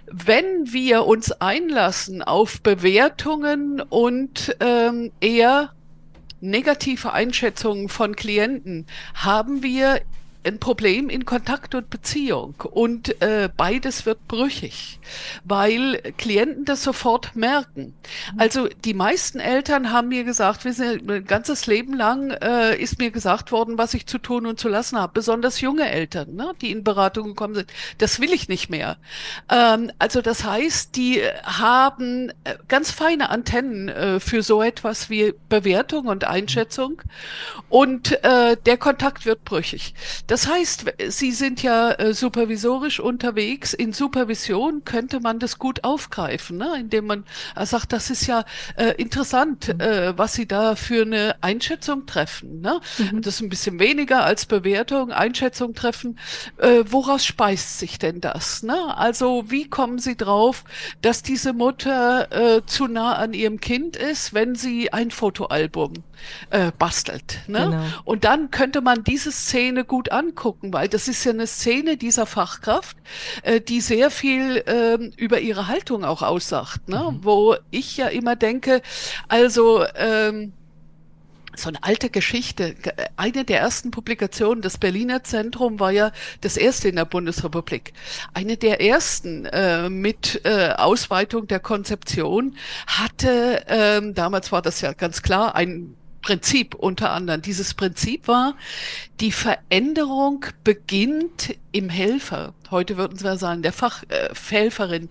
[0.06, 5.72] Wenn wir uns einlassen auf Bewertungen und ähm, eher
[6.40, 10.00] negative Einschätzungen von Klienten, haben wir
[10.44, 14.98] ein Problem in Kontakt und Beziehung und äh, beides wird brüchig,
[15.44, 17.94] weil Klienten das sofort merken.
[18.38, 22.98] Also die meisten Eltern haben mir gesagt, wir sind ein ganzes Leben lang äh, ist
[22.98, 25.12] mir gesagt worden, was ich zu tun und zu lassen habe.
[25.12, 27.72] Besonders junge Eltern, ne, die in Beratung gekommen sind.
[27.98, 28.96] Das will ich nicht mehr.
[29.50, 35.34] Ähm, also das heißt, die haben äh, ganz feine Antennen äh, für so etwas wie
[35.48, 37.02] Bewertung und Einschätzung
[37.68, 39.94] und äh, der Kontakt wird brüchig.
[40.30, 43.74] Das heißt, Sie sind ja äh, supervisorisch unterwegs.
[43.74, 46.76] In Supervision könnte man das gut aufgreifen, ne?
[46.78, 47.24] indem man
[47.56, 48.44] äh, sagt, das ist ja
[48.76, 49.80] äh, interessant, mhm.
[49.80, 52.60] äh, was Sie da für eine Einschätzung treffen.
[52.60, 52.80] Ne?
[52.98, 53.22] Mhm.
[53.22, 56.16] Das ist ein bisschen weniger als Bewertung, Einschätzung treffen.
[56.58, 58.62] Äh, woraus speist sich denn das?
[58.62, 58.96] Ne?
[58.96, 60.62] Also wie kommen Sie drauf,
[61.02, 65.94] dass diese Mutter äh, zu nah an ihrem Kind ist, wenn sie ein Fotoalbum
[66.50, 67.40] äh, bastelt?
[67.48, 67.64] Ne?
[67.64, 67.82] Genau.
[68.04, 72.26] Und dann könnte man diese Szene gut angucken, weil das ist ja eine Szene dieser
[72.26, 72.96] Fachkraft,
[73.42, 77.10] äh, die sehr viel äh, über ihre Haltung auch aussagt, ne?
[77.10, 77.24] Mhm.
[77.24, 78.82] wo ich ja immer denke,
[79.28, 80.52] also ähm,
[81.56, 82.74] so eine alte Geschichte.
[83.16, 87.92] Eine der ersten Publikationen des Berliner Zentrum war ja das erste in der Bundesrepublik.
[88.34, 92.56] Eine der ersten äh, mit äh, Ausweitung der Konzeption
[92.86, 97.42] hatte, ähm, damals war das ja ganz klar, ein Prinzip unter anderem.
[97.42, 98.54] Dieses Prinzip war,
[99.20, 102.52] die Veränderung beginnt im Helfer.
[102.70, 105.08] Heute würden wir sagen, der Fachhelferin, äh,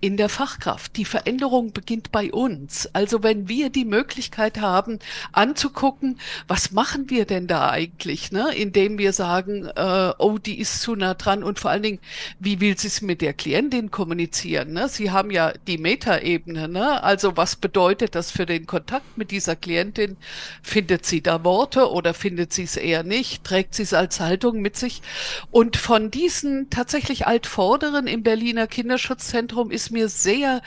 [0.00, 0.96] in der Fachkraft.
[0.96, 2.88] Die Veränderung beginnt bei uns.
[2.92, 4.98] Also wenn wir die Möglichkeit haben,
[5.32, 8.54] anzugucken, was machen wir denn da eigentlich, ne?
[8.54, 11.98] indem wir sagen, äh, oh, die ist zu nah dran und vor allen Dingen,
[12.38, 14.72] wie will sie es mit der Klientin kommunizieren?
[14.72, 14.88] Ne?
[14.88, 17.02] Sie haben ja die Metaebene, ne?
[17.02, 20.16] also was bedeutet das für den Kontakt mit dieser Klientin?
[20.62, 23.44] Findet sie da Worte oder findet sie es eher nicht?
[23.44, 25.02] Trägt sie es als Haltung mit sich?
[25.50, 30.62] Und von diesen tatsächlich Altvorderen im Berliner Kinderschutzzentrum ist mir sehr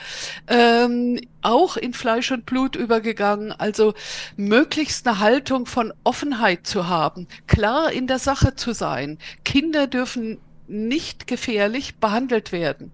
[0.46, 3.52] ähm, auch in Fleisch und Blut übergegangen.
[3.52, 3.94] Also
[4.36, 9.18] möglichst eine Haltung von Offenheit zu haben, klar in der Sache zu sein.
[9.44, 12.92] Kinder dürfen nicht gefährlich behandelt werden.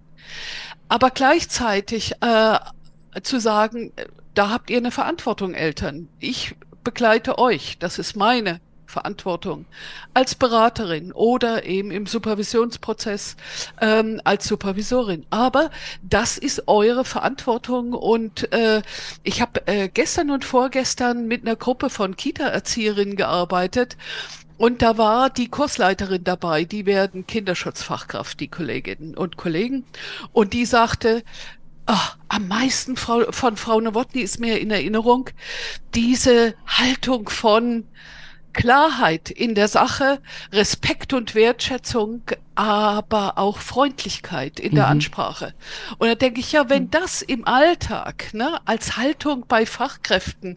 [0.89, 2.59] Aber gleichzeitig äh,
[3.23, 3.93] zu sagen,
[4.35, 6.09] da habt ihr eine Verantwortung, Eltern.
[6.21, 7.79] Ich begleite euch.
[7.79, 9.67] Das ist meine Verantwortung
[10.15, 13.37] als Beraterin oder eben im Supervisionsprozess
[13.81, 15.27] ähm, als Supervisorin.
[15.31, 15.71] Aber
[16.03, 18.83] das ist eure Verantwortung und äh,
[19.23, 23.97] ich habe äh, gestern und vorgestern mit einer Gruppe von Kita-Erzieherinnen gearbeitet
[24.57, 29.85] und da war die Kursleiterin dabei, die werden Kinderschutzfachkraft, die Kolleginnen und Kollegen.
[30.33, 31.23] Und die sagte,
[31.87, 31.95] oh,
[32.29, 35.31] am meisten Frau, von Frau Nowotny ist mir in Erinnerung,
[35.95, 37.85] diese Haltung von
[38.53, 40.21] Klarheit in der Sache,
[40.53, 42.23] Respekt und Wertschätzung,
[42.55, 44.93] aber auch Freundlichkeit in der mhm.
[44.93, 45.55] Ansprache.
[45.99, 46.91] Und da denke ich, ja, wenn mhm.
[46.91, 50.57] das im Alltag ne, als Haltung bei Fachkräften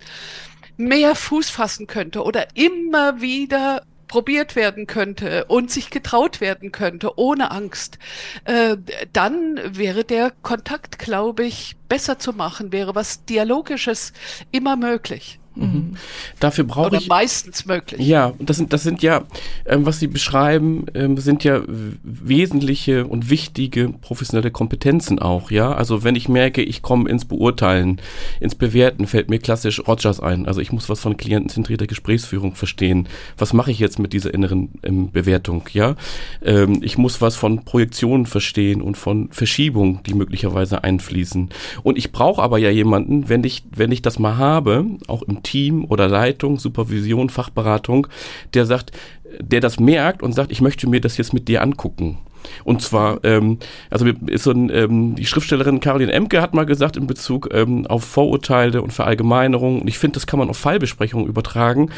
[0.78, 7.18] mehr Fuß fassen könnte oder immer wieder probiert werden könnte und sich getraut werden könnte,
[7.18, 7.98] ohne Angst,
[8.44, 8.76] äh,
[9.14, 14.12] dann wäre der Kontakt, glaube ich, besser zu machen, wäre was Dialogisches
[14.52, 15.40] immer möglich.
[15.56, 15.96] Mhm.
[16.40, 17.08] Dafür brauche ich.
[17.08, 18.08] meistens möglich.
[18.08, 19.24] Ja, das sind, das sind ja,
[19.66, 21.62] ähm, was Sie beschreiben, ähm, sind ja
[22.04, 25.74] wesentliche und wichtige professionelle Kompetenzen auch, ja.
[25.74, 28.00] Also wenn ich merke, ich komme ins Beurteilen,
[28.40, 30.48] ins Bewerten, fällt mir klassisch Rogers ein.
[30.48, 33.10] Also ich muss was von klientenzentrierter Gesprächsführung verstehen.
[33.38, 35.96] Was mache ich jetzt mit dieser inneren ähm, Bewertung, ja?
[36.44, 41.50] Ähm, ich muss was von Projektionen verstehen und von Verschiebungen, die möglicherweise einfließen.
[41.84, 45.42] Und ich brauche aber ja jemanden, wenn ich, wenn ich das mal habe, auch im
[45.44, 45.51] Team
[45.90, 48.08] oder Leitung, Supervision, Fachberatung,
[48.54, 48.92] der sagt,
[49.40, 52.20] der das merkt und sagt, ich möchte mir das jetzt mit dir angucken.
[52.64, 56.98] Und zwar, ähm, also ist so ein, ähm, die Schriftstellerin Caroline Emke hat mal gesagt
[56.98, 61.28] in Bezug ähm, auf Vorurteile und Verallgemeinerung, und ich finde, das kann man auf Fallbesprechungen
[61.28, 61.90] übertragen,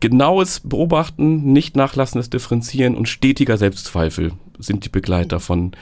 [0.00, 5.72] genaues Beobachten, nicht nachlassendes Differenzieren und stetiger Selbstzweifel sind die Begleiter von,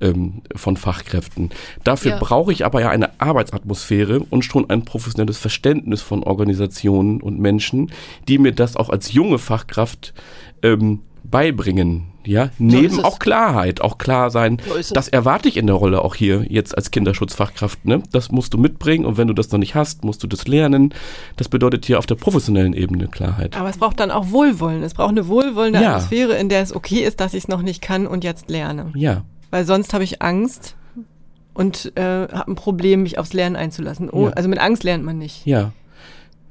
[0.00, 1.50] ähm, von Fachkräften.
[1.84, 2.18] Dafür ja.
[2.18, 7.90] brauche ich aber ja eine Arbeitsatmosphäre und schon ein professionelles Verständnis von Organisationen und Menschen,
[8.28, 10.12] die mir das auch als junge Fachkraft
[10.62, 12.04] ähm, beibringen.
[12.26, 14.60] Ja, neben auch Klarheit, auch klar sein.
[14.80, 17.84] So das erwarte ich in der Rolle auch hier jetzt als Kinderschutzfachkraft.
[17.84, 18.02] Ne?
[18.12, 20.92] Das musst du mitbringen und wenn du das noch nicht hast, musst du das lernen.
[21.36, 23.56] Das bedeutet hier auf der professionellen Ebene Klarheit.
[23.56, 24.82] Aber es braucht dann auch Wohlwollen.
[24.82, 25.96] Es braucht eine wohlwollende ja.
[25.96, 28.92] Atmosphäre, in der es okay ist, dass ich es noch nicht kann und jetzt lerne.
[28.94, 29.22] Ja.
[29.50, 30.76] Weil sonst habe ich Angst
[31.54, 34.10] und äh, habe ein Problem, mich aufs Lernen einzulassen.
[34.10, 34.32] Oh, ja.
[34.32, 35.46] Also mit Angst lernt man nicht.
[35.46, 35.72] Ja,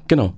[0.07, 0.33] genau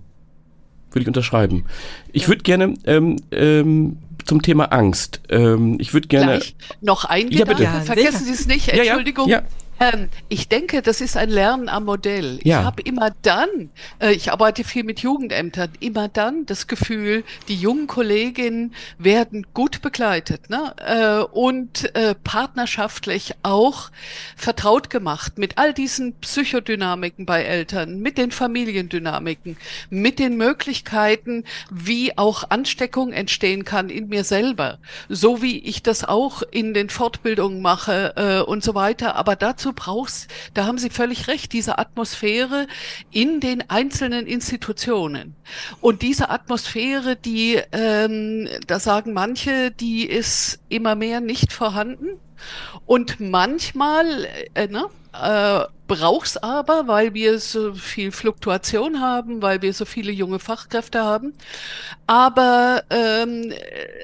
[0.97, 1.65] würde ich unterschreiben.
[2.11, 2.27] Ich ja.
[2.29, 5.21] würde gerne ähm, ähm, zum Thema Angst.
[5.29, 6.37] Ähm, ich würde gerne.
[6.37, 7.63] Gleich noch ein ja, bitte.
[7.63, 8.69] Ja, Vergessen Sie es nicht.
[8.69, 9.29] Entschuldigung.
[9.29, 9.43] Ja, ja.
[9.79, 12.39] Ähm, ich denke, das ist ein Lernen am Modell.
[12.43, 12.59] Ja.
[12.59, 13.69] Ich habe immer dann,
[13.99, 19.81] äh, ich arbeite viel mit Jugendämtern, immer dann das Gefühl, die jungen Kolleginnen werden gut
[19.81, 20.73] begleitet ne?
[20.77, 23.91] äh, und äh, partnerschaftlich auch
[24.35, 29.57] vertraut gemacht mit all diesen Psychodynamiken bei Eltern, mit den Familiendynamiken,
[29.89, 36.03] mit den Möglichkeiten, wie auch Ansteckung entstehen kann in mir selber, so wie ich das
[36.03, 39.15] auch in den Fortbildungen mache äh, und so weiter.
[39.15, 42.67] Aber dazu dazu brauchst, da haben Sie völlig recht, diese Atmosphäre
[43.11, 45.35] in den einzelnen Institutionen.
[45.81, 52.19] Und diese Atmosphäre, die, ähm, da sagen manche, die ist immer mehr nicht vorhanden.
[52.85, 54.85] Und manchmal, äh, ne,
[55.21, 61.01] äh, brauch's aber, weil wir so viel Fluktuation haben, weil wir so viele junge Fachkräfte
[61.01, 61.33] haben.
[62.05, 63.53] Aber ähm,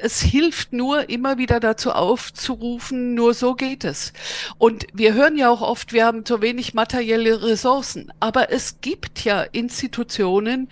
[0.01, 4.13] es hilft nur, immer wieder dazu aufzurufen, nur so geht es.
[4.57, 8.11] Und wir hören ja auch oft, wir haben zu wenig materielle Ressourcen.
[8.19, 10.69] Aber es gibt ja Institutionen,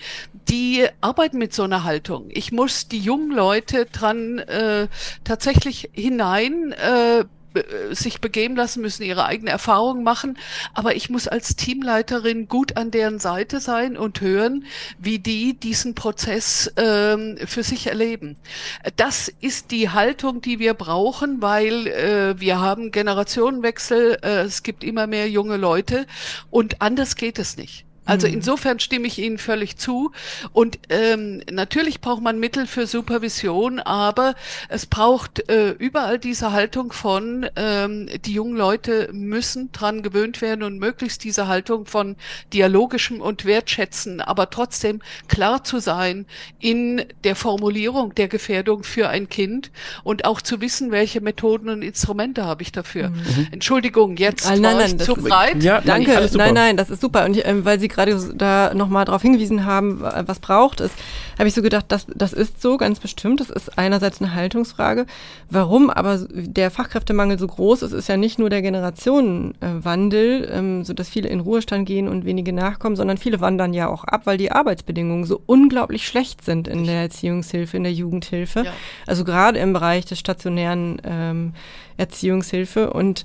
[0.49, 2.25] die arbeiten mit so einer Haltung.
[2.29, 4.87] Ich muss die jungen Leute dran äh,
[5.23, 7.25] tatsächlich hinein äh,
[7.91, 10.37] sich begeben lassen, müssen ihre eigene Erfahrung machen.
[10.73, 14.65] Aber ich muss als Teamleiterin gut an deren Seite sein und hören,
[14.99, 18.37] wie die diesen Prozess ähm, für sich erleben.
[18.95, 24.83] Das ist die Haltung, die wir brauchen, weil äh, wir haben Generationenwechsel, äh, es gibt
[24.83, 26.05] immer mehr junge Leute
[26.49, 27.85] und anders geht es nicht.
[28.05, 28.33] Also mhm.
[28.33, 30.11] insofern stimme ich Ihnen völlig zu.
[30.53, 34.35] Und ähm, natürlich braucht man Mittel für Supervision, aber
[34.69, 40.63] es braucht äh, überall diese Haltung von, ähm, die jungen Leute müssen dran gewöhnt werden
[40.63, 42.15] und möglichst diese Haltung von
[42.53, 46.25] dialogischem und Wertschätzen, aber trotzdem klar zu sein
[46.59, 49.69] in der Formulierung der Gefährdung für ein Kind
[50.03, 53.09] und auch zu wissen, welche Methoden und Instrumente habe ich dafür.
[53.09, 53.47] Mhm.
[53.51, 55.61] Entschuldigung, jetzt ah, nein, nein, zu breit.
[55.61, 56.29] Ja, danke.
[56.33, 57.25] Nein, nein, das ist super.
[57.25, 60.91] Und ich, äh, weil Sie gerade da nochmal darauf hingewiesen haben, was braucht es,
[61.37, 63.39] habe ich so gedacht, das, das ist so ganz bestimmt.
[63.39, 65.05] Das ist einerseits eine Haltungsfrage.
[65.49, 70.93] Warum aber der Fachkräftemangel so groß ist, ist ja nicht nur der Generationenwandel, ähm, so
[70.93, 74.37] dass viele in Ruhestand gehen und wenige nachkommen, sondern viele wandern ja auch ab, weil
[74.37, 78.63] die Arbeitsbedingungen so unglaublich schlecht sind in der Erziehungshilfe, in der Jugendhilfe.
[78.65, 78.73] Ja.
[79.07, 81.53] Also gerade im Bereich des stationären ähm,
[81.97, 83.23] Erziehungshilfe und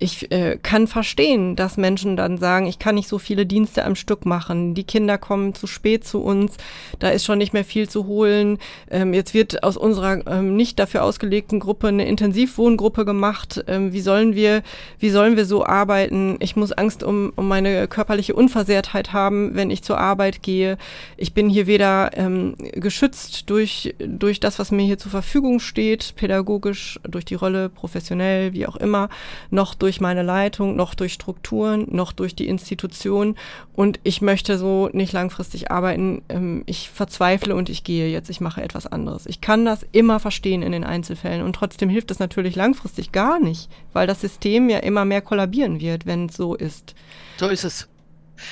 [0.00, 3.94] ich äh, kann verstehen, dass Menschen dann sagen, ich kann nicht so viele Dienste am
[3.94, 4.74] Stück machen.
[4.74, 6.56] Die Kinder kommen zu spät zu uns,
[6.98, 8.58] da ist schon nicht mehr viel zu holen.
[8.90, 13.62] Ähm, jetzt wird aus unserer ähm, nicht dafür ausgelegten Gruppe eine Intensivwohngruppe gemacht.
[13.66, 14.62] Ähm, wie sollen wir,
[14.98, 16.36] wie sollen wir so arbeiten?
[16.40, 20.78] Ich muss Angst um, um meine körperliche Unversehrtheit haben, wenn ich zur Arbeit gehe.
[21.18, 26.14] Ich bin hier weder ähm, geschützt durch, durch das, was mir hier zur Verfügung steht,
[26.16, 29.10] pädagogisch, durch die Rolle, professionell, wie auch immer,
[29.50, 33.34] noch durch durch meine Leitung, noch durch Strukturen, noch durch die Institution.
[33.74, 36.22] Und ich möchte so nicht langfristig arbeiten.
[36.28, 39.26] Ähm, ich verzweifle und ich gehe jetzt, ich mache etwas anderes.
[39.26, 41.42] Ich kann das immer verstehen in den Einzelfällen.
[41.42, 45.80] Und trotzdem hilft es natürlich langfristig gar nicht, weil das System ja immer mehr kollabieren
[45.80, 46.94] wird, wenn es so ist.
[47.36, 47.88] So ist es.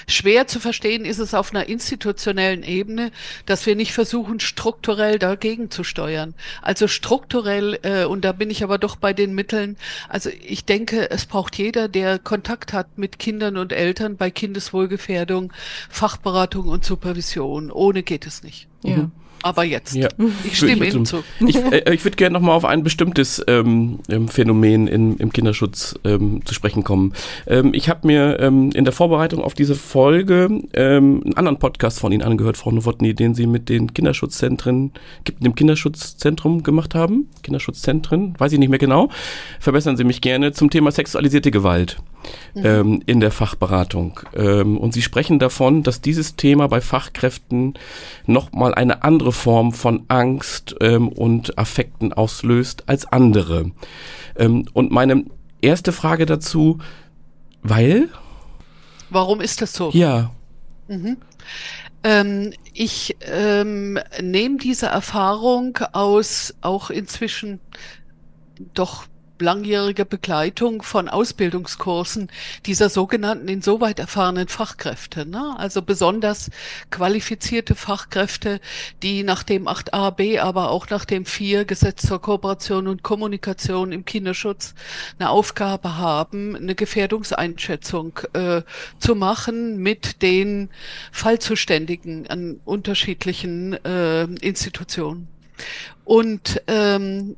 [0.07, 3.11] Schwer zu verstehen ist es auf einer institutionellen Ebene,
[3.47, 6.34] dass wir nicht versuchen, strukturell dagegen zu steuern.
[6.62, 9.76] Also strukturell, äh, und da bin ich aber doch bei den Mitteln,
[10.09, 15.53] also ich denke, es braucht jeder, der Kontakt hat mit Kindern und Eltern bei Kindeswohlgefährdung,
[15.89, 17.70] Fachberatung und Supervision.
[17.70, 18.68] Ohne geht es nicht.
[18.82, 18.97] Ja.
[18.97, 19.12] Mhm.
[19.43, 19.95] Aber jetzt.
[19.95, 20.09] Ja.
[20.45, 21.22] Ich stimme Ihnen zu.
[21.47, 25.95] Ich, äh, ich würde gerne nochmal auf ein bestimmtes ähm, ähm, Phänomen in, im Kinderschutz
[26.05, 27.12] ähm, zu sprechen kommen.
[27.47, 32.01] Ähm, ich habe mir ähm, in der Vorbereitung auf diese Folge ähm, einen anderen Podcast
[32.01, 34.93] von Ihnen angehört, Frau Nowotny, den Sie mit den Kinderschutzzentren,
[35.24, 37.28] gibt dem Kinderschutzzentrum gemacht haben.
[37.43, 39.09] Kinderschutzzentren, weiß ich nicht mehr genau.
[39.61, 41.99] Verbessern Sie mich gerne zum Thema sexualisierte Gewalt
[42.55, 42.66] mhm.
[42.66, 44.20] ähm, in der Fachberatung.
[44.35, 47.74] Ähm, und Sie sprechen davon, dass dieses Thema bei Fachkräften
[48.26, 53.70] nochmal eine andere Form von Angst ähm, und Affekten auslöst als andere.
[54.37, 55.24] Ähm, und meine
[55.61, 56.79] erste Frage dazu,
[57.62, 58.09] weil?
[59.11, 59.91] Warum ist das so?
[59.93, 60.31] Ja.
[60.89, 61.16] Mhm.
[62.05, 67.61] Ähm, ich ähm, nehme diese Erfahrung aus auch inzwischen
[68.74, 69.07] doch
[69.43, 72.30] langjährige Begleitung von Ausbildungskursen
[72.66, 75.26] dieser sogenannten insoweit erfahrenen Fachkräfte.
[75.26, 75.55] Ne?
[75.59, 76.51] Also besonders
[76.91, 78.61] qualifizierte Fachkräfte,
[79.03, 84.05] die nach dem 8a-B, aber auch nach dem 4 Gesetz zur Kooperation und Kommunikation im
[84.05, 84.74] Kinderschutz
[85.18, 88.62] eine Aufgabe haben, eine Gefährdungseinschätzung äh,
[88.99, 90.70] zu machen mit den
[91.12, 95.28] Fallzuständigen an unterschiedlichen äh, Institutionen.
[96.04, 97.36] Und ähm,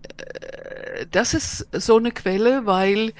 [1.10, 3.12] das ist so eine Quelle, weil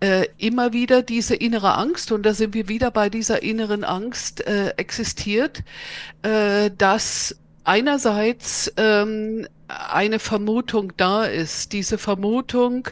[0.00, 4.46] äh, immer wieder diese innere Angst, und da sind wir wieder bei dieser inneren Angst,
[4.46, 5.62] äh, existiert,
[6.22, 11.72] äh, dass einerseits ähm, eine Vermutung da ist.
[11.72, 12.88] Diese Vermutung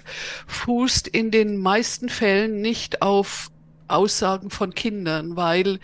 [0.46, 3.50] fußt in den meisten Fällen nicht auf
[3.88, 5.80] Aussagen von Kindern, weil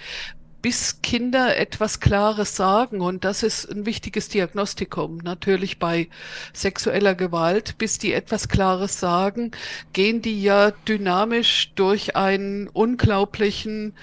[0.67, 6.09] bis Kinder etwas Klares sagen, und das ist ein wichtiges Diagnostikum, natürlich bei
[6.53, 9.53] sexueller Gewalt, bis die etwas Klares sagen,
[9.93, 13.95] gehen die ja dynamisch durch einen unglaublichen,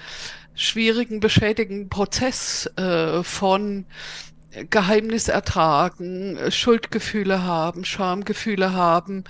[0.54, 3.84] schwierigen, beschädigenden Prozess äh, von
[4.70, 9.24] Geheimnis ertragen, Schuldgefühle haben, Schamgefühle haben,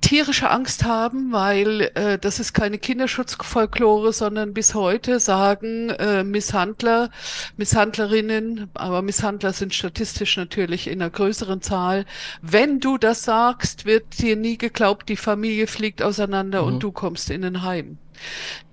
[0.00, 7.10] tierische Angst haben, weil äh, das ist keine Kinderschutzfolklore, sondern bis heute sagen äh, Misshandler,
[7.56, 12.06] Misshandlerinnen, aber Misshandler sind statistisch natürlich in einer größeren Zahl.
[12.42, 16.68] Wenn du das sagst, wird dir nie geglaubt, die Familie fliegt auseinander mhm.
[16.68, 17.98] und du kommst in ein Heim.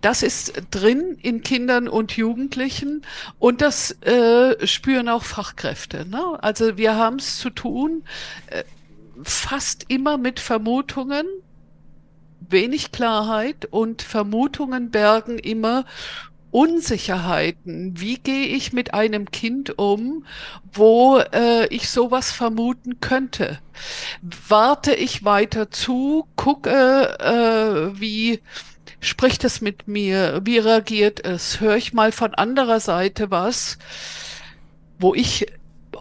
[0.01, 3.03] Das ist drin in Kindern und Jugendlichen
[3.39, 6.07] und das äh, spüren auch Fachkräfte.
[6.07, 6.37] Ne?
[6.41, 8.03] Also wir haben es zu tun.
[8.47, 8.63] Äh,
[9.23, 11.25] fast immer mit Vermutungen,
[12.49, 15.85] wenig Klarheit und Vermutungen bergen immer
[16.51, 17.99] Unsicherheiten.
[17.99, 20.25] Wie gehe ich mit einem Kind um,
[20.71, 23.59] wo äh, ich sowas vermuten könnte?
[24.47, 28.41] Warte ich weiter zu, gucke, äh, wie
[29.01, 33.77] spricht es mit mir, wie reagiert es, höre ich mal von anderer Seite was,
[34.97, 35.47] wo ich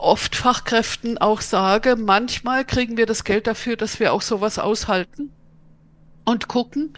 [0.04, 5.32] oft Fachkräften auch sage, manchmal kriegen wir das Geld dafür, dass wir auch sowas aushalten
[6.24, 6.94] und gucken,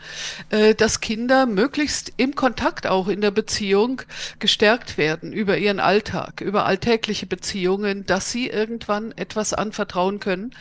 [0.50, 4.02] äh, dass Kinder möglichst im Kontakt auch in der Beziehung
[4.38, 10.54] gestärkt werden über ihren Alltag, über alltägliche Beziehungen, dass sie irgendwann etwas anvertrauen können.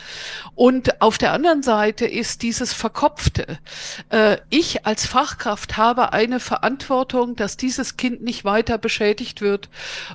[0.54, 3.58] Und auf der anderen Seite ist dieses Verkopfte.
[4.10, 9.68] Äh, ich als Fachkraft habe eine Verantwortung, dass dieses Kind nicht weiter beschädigt wird,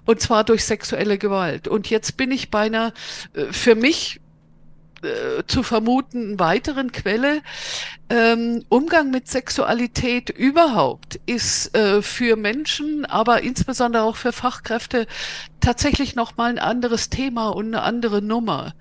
[0.05, 1.67] und zwar durch sexuelle Gewalt.
[1.67, 2.93] Und jetzt bin ich bei einer
[3.33, 4.19] äh, für mich
[5.47, 7.41] zu vermuten weiteren Quelle,
[8.11, 15.07] ähm, Umgang mit Sexualität überhaupt ist äh, für Menschen, aber insbesondere auch für Fachkräfte
[15.61, 18.73] tatsächlich noch mal ein anderes Thema und eine andere Nummer.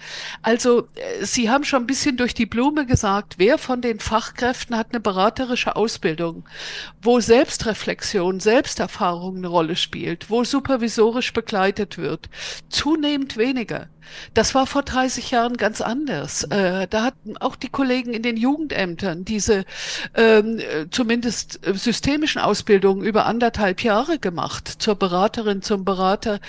[0.43, 4.77] Also äh, Sie haben schon ein bisschen durch die Blume gesagt, wer von den Fachkräften
[4.77, 6.49] hat eine beraterische Ausbildung,
[7.01, 12.29] wo Selbstreflexion, Selbsterfahrung eine Rolle spielt, wo supervisorisch begleitet wird,
[12.69, 13.89] zunehmend weniger.
[14.35, 16.45] Das war vor 30 Jahren ganz anders.
[16.45, 19.65] Äh, da hatten auch die Kollegen in den Jugendämtern diese
[20.15, 20.61] ähm,
[20.91, 26.41] zumindest systemischen Ausbildungen über anderthalb Jahre gemacht, zur Beraterin, zum Berater.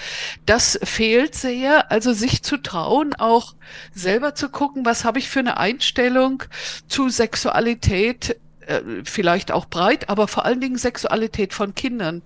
[0.45, 3.55] Das fehlt sehr, also sich zu trauen, auch
[3.93, 6.43] selber zu gucken, was habe ich für eine Einstellung
[6.87, 8.37] zu Sexualität
[8.71, 12.21] äh, vielleicht auch breit, aber vor allen Dingen Sexualität von Kindern,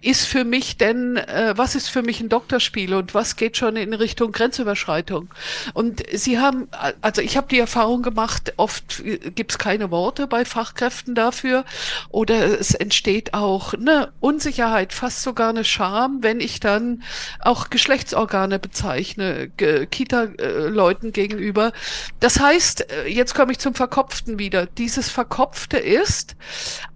[0.00, 3.76] ist für mich denn, äh, was ist für mich ein Doktorspiel und was geht schon
[3.76, 5.28] in Richtung Grenzüberschreitung?
[5.74, 6.68] Und Sie haben,
[7.00, 9.02] also ich habe die Erfahrung gemacht, oft
[9.34, 11.64] gibt es keine Worte bei Fachkräften dafür
[12.10, 17.02] oder es entsteht auch eine Unsicherheit, fast sogar eine Scham, wenn ich dann
[17.40, 21.72] auch Geschlechtsorgane bezeichne, Kita-Leuten gegenüber.
[22.20, 24.66] Das heißt, äh, jetzt komme ich zum Verkopften wieder.
[24.66, 26.36] Dieses Verkopfte ist.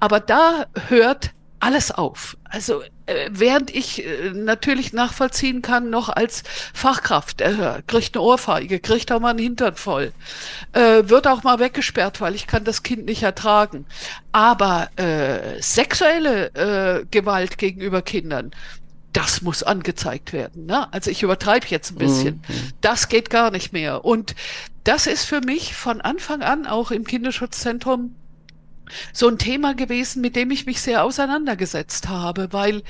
[0.00, 1.30] Aber da hört
[1.64, 2.36] alles auf.
[2.44, 6.42] Also äh, während ich äh, natürlich nachvollziehen kann, noch als
[6.74, 10.12] Fachkraft, äh, kriegt eine Ohrfeige, kriegt auch mal einen Hintern voll,
[10.72, 13.86] äh, wird auch mal weggesperrt, weil ich kann das Kind nicht ertragen.
[14.32, 18.50] Aber äh, sexuelle äh, Gewalt gegenüber Kindern,
[19.14, 20.66] das muss angezeigt werden.
[20.66, 20.92] Ne?
[20.92, 22.42] Also ich übertreibe jetzt ein bisschen.
[22.46, 22.72] Mhm.
[22.82, 24.04] Das geht gar nicht mehr.
[24.04, 24.34] Und
[24.82, 28.14] das ist für mich von Anfang an auch im Kinderschutzzentrum
[29.12, 32.82] so ein Thema gewesen, mit dem ich mich sehr auseinandergesetzt habe, weil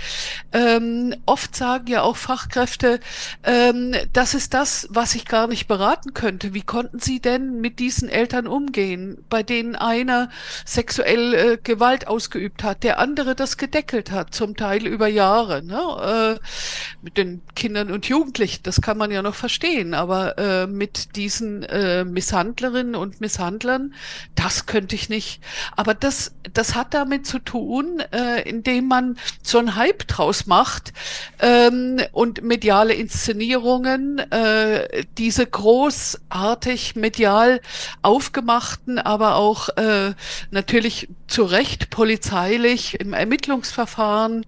[0.53, 3.01] ähm, oft sagen ja auch Fachkräfte,
[3.43, 6.55] ähm, das ist das, was ich gar nicht beraten könnte.
[6.55, 10.31] Wie konnten Sie denn mit diesen Eltern umgehen, bei denen einer
[10.65, 15.63] sexuell äh, Gewalt ausgeübt hat, der andere das gedeckelt hat, zum Teil über Jahre?
[15.63, 16.39] Ne?
[16.41, 16.45] Äh,
[17.03, 21.63] mit den Kindern und Jugendlichen, das kann man ja noch verstehen, aber äh, mit diesen
[21.65, 23.95] äh, Misshandlerinnen und Misshandlern,
[24.35, 25.41] das könnte ich nicht.
[25.77, 30.95] Aber das, das hat damit zu tun, äh, indem man so einen Hype draus macht
[31.41, 37.61] ähm, und mediale Inszenierungen, äh, diese großartig medial
[38.01, 40.15] aufgemachten, aber auch äh,
[40.51, 44.45] natürlich zu Recht polizeilich im Ermittlungsverfahren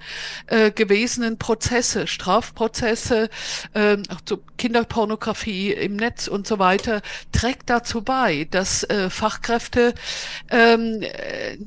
[0.47, 3.31] äh, gewesenen Prozesse, Strafprozesse,
[3.74, 7.03] äh, zu Kinderpornografie im Netz und so weiter,
[7.33, 9.95] trägt dazu bei, dass äh, Fachkräfte
[10.51, 11.03] ähm,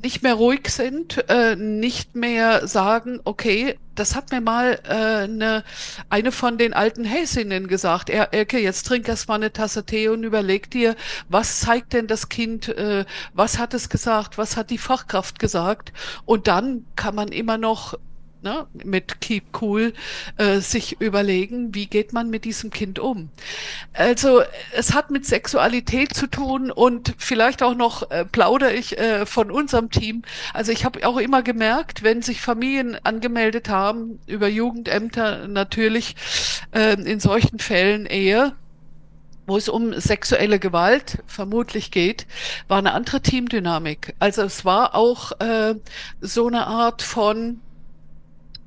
[0.02, 5.62] nicht mehr ruhig sind, äh, nicht mehr sagen, okay, das hat mir mal äh, ne,
[6.08, 8.08] eine von den alten Häsinnen gesagt.
[8.08, 10.96] Er, Elke, jetzt trink erst mal eine Tasse Tee und überleg dir,
[11.28, 15.92] was zeigt denn das Kind, äh, was hat es gesagt, was hat die Fachkraft gesagt.
[16.24, 17.94] Und dann kann man immer noch
[18.42, 19.92] ne, mit Keep Cool
[20.36, 23.30] äh, sich überlegen, wie geht man mit diesem Kind um.
[23.92, 29.26] Also es hat mit Sexualität zu tun und vielleicht auch noch äh, plaudere ich äh,
[29.26, 30.22] von unserem Team.
[30.54, 36.16] Also ich habe auch immer gemerkt, wenn sich Familien angemeldet haben über Jugendämter natürlich
[36.72, 38.54] äh, in solchen Fällen eher
[39.50, 42.28] wo es um sexuelle Gewalt vermutlich geht,
[42.68, 44.14] war eine andere Teamdynamik.
[44.20, 45.74] Also es war auch äh,
[46.20, 47.60] so eine Art von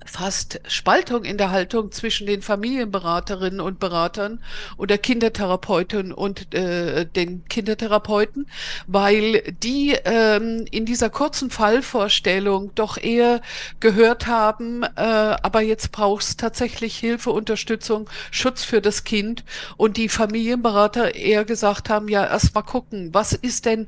[0.06, 4.42] fast Spaltung in der Haltung zwischen den Familienberaterinnen und Beratern
[4.78, 8.48] oder Kindertherapeuten und äh, den Kindertherapeuten,
[8.88, 13.42] weil die ähm, in dieser kurzen Fallvorstellung doch eher
[13.80, 19.44] gehört haben, äh, aber jetzt brauchst tatsächlich Hilfe, Unterstützung, Schutz für das Kind.
[19.78, 23.88] Und die Familienberater eher gesagt haben, ja, erst mal gucken, was ist denn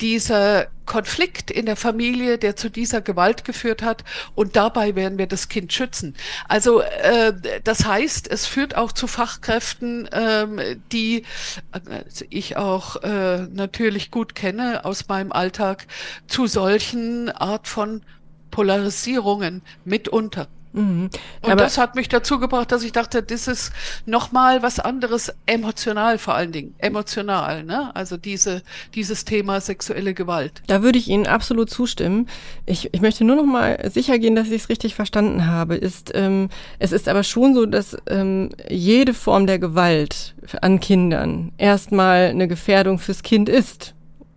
[0.00, 4.04] dieser Konflikt in der Familie, der zu dieser Gewalt geführt hat
[4.34, 6.14] und dabei werden wir das Kind schützen.
[6.48, 7.32] Also äh,
[7.64, 10.60] das heißt, es führt auch zu Fachkräften, ähm,
[10.92, 11.24] die
[11.70, 15.86] also ich auch äh, natürlich gut kenne aus meinem Alltag,
[16.26, 18.02] zu solchen Art von
[18.50, 20.48] Polarisierungen mitunter.
[20.74, 21.08] Mhm.
[21.40, 23.72] Und Aber das hat mich dazu gebracht, dass ich dachte, das ist
[24.06, 27.94] nochmal was anderes, emotional vor allen Dingen, emotional, ne?
[27.94, 28.62] Also diese,
[28.94, 30.62] dieses Thema sexuelle Gewalt.
[30.66, 32.28] Da würde ich Ihnen absolut zustimmen.
[32.66, 35.76] Ich, ich möchte nur noch mal sicher gehen, dass ich es richtig verstanden habe.
[35.76, 36.50] Ist, ähm,
[36.80, 42.48] es ist aber schon so, dass ähm, jede Form der Gewalt an Kindern erstmal eine
[42.48, 43.93] Gefährdung fürs Kind ist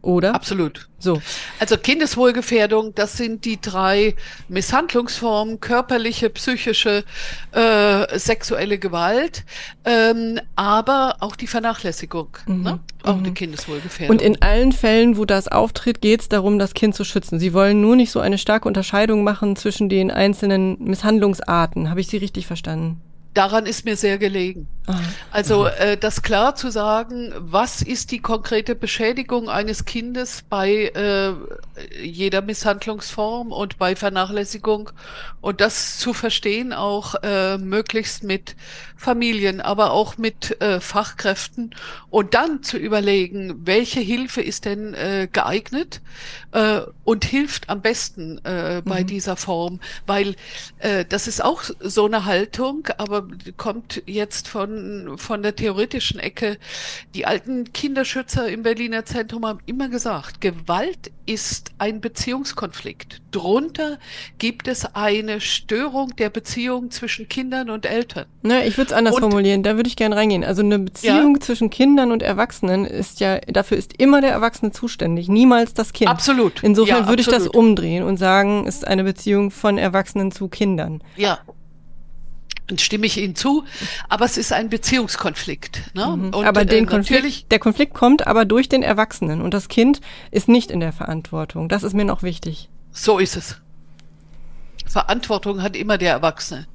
[0.07, 0.33] oder?
[0.33, 0.87] Absolut.
[0.99, 1.21] So.
[1.59, 4.15] Also Kindeswohlgefährdung, das sind die drei
[4.47, 7.03] Misshandlungsformen, körperliche, psychische,
[7.51, 9.43] äh, sexuelle Gewalt,
[9.83, 12.63] ähm, aber auch die Vernachlässigung, mhm.
[12.63, 12.79] ne?
[13.03, 13.25] auch mhm.
[13.25, 14.15] eine Kindeswohlgefährdung.
[14.15, 17.37] Und in allen Fällen, wo das auftritt, geht es darum, das Kind zu schützen.
[17.37, 21.89] Sie wollen nur nicht so eine starke Unterscheidung machen zwischen den einzelnen Misshandlungsarten.
[21.89, 23.01] Habe ich Sie richtig verstanden?
[23.37, 24.67] Daran ist mir sehr gelegen.
[24.87, 24.95] Ah.
[25.31, 31.33] Also äh, das klar zu sagen, was ist die konkrete Beschädigung eines Kindes bei äh,
[32.01, 34.89] jeder Misshandlungsform und bei Vernachlässigung
[35.41, 38.55] und das zu verstehen, auch äh, möglichst mit
[38.95, 41.75] Familien, aber auch mit äh, Fachkräften
[42.09, 46.01] und dann zu überlegen, welche Hilfe ist denn äh, geeignet
[46.53, 49.07] äh, und hilft am besten äh, bei mhm.
[49.07, 50.35] dieser Form, weil
[50.79, 53.26] äh, das ist auch so eine Haltung, aber
[53.57, 56.57] kommt jetzt von, von der theoretischen Ecke.
[57.15, 63.21] Die alten Kinderschützer im Berliner Zentrum haben immer gesagt, Gewalt ist ein Beziehungskonflikt.
[63.31, 63.99] Drunter
[64.39, 68.25] gibt es eine Störung der Beziehung zwischen Kindern und Eltern.
[68.41, 70.43] Na, ich würde es anders und, formulieren, da würde ich gerne reingehen.
[70.43, 71.41] Also eine Beziehung ja?
[71.41, 76.09] zwischen Kindern und Erwachsenen ist ja, dafür ist immer der Erwachsene zuständig, niemals das Kind.
[76.09, 76.63] Absolut.
[76.63, 80.47] Insofern ja, würde ich das umdrehen und sagen, es ist eine Beziehung von Erwachsenen zu
[80.47, 81.03] Kindern.
[81.17, 81.39] Ja,
[82.69, 83.63] und stimme ich Ihnen zu,
[84.09, 85.95] aber es ist ein Beziehungskonflikt.
[85.95, 86.05] Ne?
[86.05, 86.33] Mhm.
[86.33, 90.01] Und, aber den äh, Konflikt, der Konflikt kommt aber durch den Erwachsenen und das Kind
[90.31, 91.69] ist nicht in der Verantwortung.
[91.69, 92.69] Das ist mir noch wichtig.
[92.91, 93.61] So ist es.
[94.87, 96.65] Verantwortung hat immer der Erwachsene.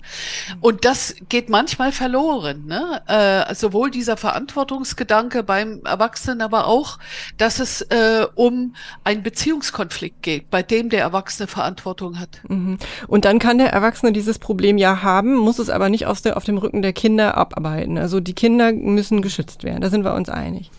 [0.60, 2.66] Und das geht manchmal verloren.
[2.66, 3.02] Ne?
[3.06, 6.98] Äh, sowohl dieser Verantwortungsgedanke beim Erwachsenen, aber auch,
[7.38, 12.40] dass es äh, um einen Beziehungskonflikt geht, bei dem der Erwachsene Verantwortung hat.
[12.48, 12.78] Mhm.
[13.06, 16.36] Und dann kann der Erwachsene dieses Problem ja haben, muss es aber nicht aus der,
[16.36, 17.98] auf dem Rücken der Kinder abarbeiten.
[17.98, 20.70] Also die Kinder müssen geschützt werden, da sind wir uns einig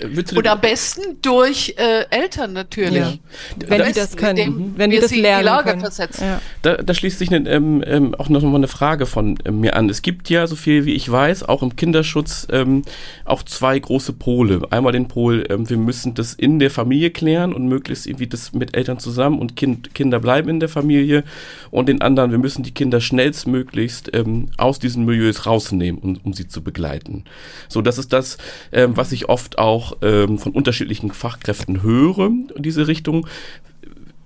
[0.00, 2.98] Und am besten durch äh, Eltern natürlich.
[2.98, 3.18] Ja.
[3.66, 5.80] Wenn die das können, wenn die das lernen die Lage können.
[5.80, 6.24] Versetzen.
[6.24, 6.40] Ja.
[6.62, 9.74] Da, da, schließt sich eine, ähm, ähm, auch noch mal eine Frage von ähm, mir
[9.74, 9.88] an.
[9.88, 12.82] Es gibt ja, so viel wie ich weiß, auch im Kinderschutz ähm,
[13.24, 14.62] auch zwei große Pole.
[14.70, 18.52] Einmal den Pol, ähm, wir müssen das in der Familie klären und möglichst irgendwie das
[18.52, 21.24] mit Eltern zusammen und kind, Kinder bleiben in der Familie.
[21.70, 26.32] Und den anderen, wir müssen die Kinder schnellstmöglichst ähm, aus diesen Milieus rausnehmen, um, um
[26.32, 27.24] sie zu begleiten.
[27.68, 28.38] So, das ist das,
[28.70, 33.26] was ich oft auch ähm, von unterschiedlichen Fachkräften höre diese Richtung.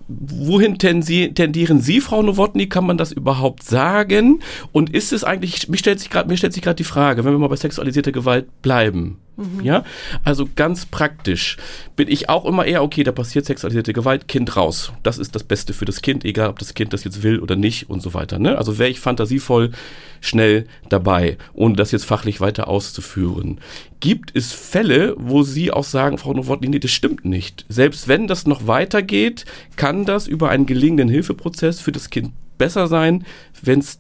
[0.09, 2.69] Wohin tendieren Sie, Frau Nowotny?
[2.69, 4.41] Kann man das überhaupt sagen?
[4.73, 8.13] Und ist es eigentlich, mir stellt sich gerade die Frage, wenn wir mal bei sexualisierter
[8.13, 9.65] Gewalt bleiben, Mhm.
[9.65, 9.85] Ja,
[10.25, 11.57] also ganz praktisch
[11.97, 14.93] bin ich auch immer eher, okay, da passiert sexualisierte Gewalt, Kind raus.
[15.03, 17.57] Das ist das Beste für das Kind, egal ob das Kind das jetzt will oder
[17.57, 18.39] nicht und so weiter.
[18.39, 18.59] Ne?
[18.59, 19.73] Also wäre ich fantasievoll
[20.21, 23.59] schnell dabei, ohne das jetzt fachlich weiter auszuführen.
[24.01, 27.65] Gibt es Fälle, wo Sie auch sagen, Frau Nowotny, nee, das stimmt nicht.
[27.69, 32.87] Selbst wenn das noch weitergeht, kann das über einen gelingenden Hilfeprozess für das Kind besser
[32.87, 33.25] sein,
[33.63, 33.99] wenn es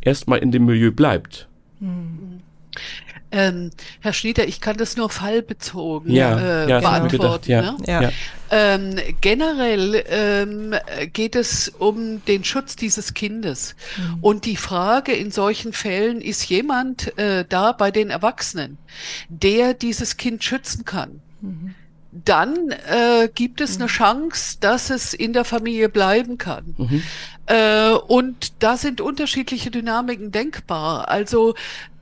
[0.00, 1.48] erstmal in dem Milieu bleibt.
[1.80, 2.26] Mhm.
[3.36, 3.70] Ähm,
[4.00, 7.50] Herr Schnieder, ich kann das nur fallbezogen ja, äh, ja, beantworten.
[7.50, 7.76] Ja, ne?
[7.86, 8.10] ja.
[8.50, 10.74] Ähm, generell ähm,
[11.12, 13.76] geht es um den Schutz dieses Kindes.
[13.98, 14.18] Mhm.
[14.22, 18.78] Und die Frage in solchen Fällen, ist jemand äh, da bei den Erwachsenen,
[19.28, 21.20] der dieses Kind schützen kann?
[21.42, 21.74] Mhm
[22.24, 23.90] dann äh, gibt es eine mhm.
[23.90, 26.74] Chance, dass es in der Familie bleiben kann.
[26.76, 27.02] Mhm.
[27.46, 31.08] Äh, und da sind unterschiedliche Dynamiken denkbar.
[31.08, 31.54] Also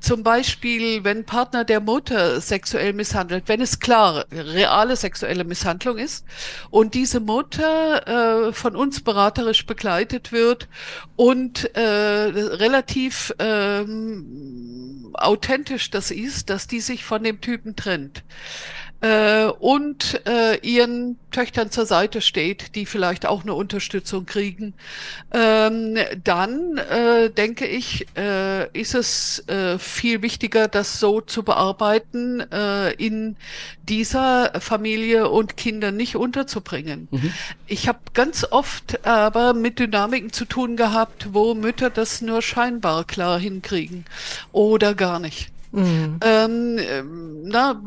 [0.04, 6.26] zum Beispiel, wenn Partner der Mutter sexuell misshandelt, wenn es klar reale sexuelle Misshandlung ist
[6.68, 10.68] und diese Mutter äh, von uns beraterisch begleitet wird
[11.16, 18.24] und äh, relativ ähm, authentisch das ist, dass die sich von dem Typen trennt
[19.04, 24.72] äh, und äh, ihren Töchtern zur Seite steht, die vielleicht auch eine Unterstützung kriegen,
[25.30, 32.40] ähm, dann äh, denke ich, äh, ist es äh, viel wichtiger, das so zu bearbeiten,
[32.50, 33.36] äh, in
[33.82, 37.08] dieser Familie und Kinder nicht unterzubringen.
[37.10, 37.32] Mhm.
[37.66, 43.04] Ich habe ganz oft aber mit Dynamiken zu tun gehabt, wo Mütter das nur scheinbar
[43.04, 44.06] klar hinkriegen
[44.52, 45.53] oder gar nicht.
[45.74, 46.20] Mhm.
[46.22, 47.82] Ähm, na,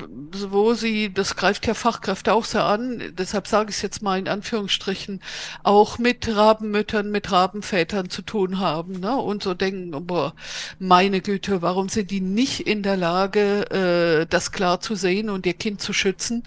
[0.49, 4.19] wo sie, das greift ja Fachkräfte auch sehr an, deshalb sage ich es jetzt mal
[4.19, 5.21] in Anführungsstrichen,
[5.63, 9.15] auch mit Rabenmüttern, mit Rabenvätern zu tun haben ne?
[9.15, 10.33] und so denken, boah,
[10.79, 15.45] meine Güte, warum sind die nicht in der Lage, äh, das klar zu sehen und
[15.45, 16.43] ihr Kind zu schützen?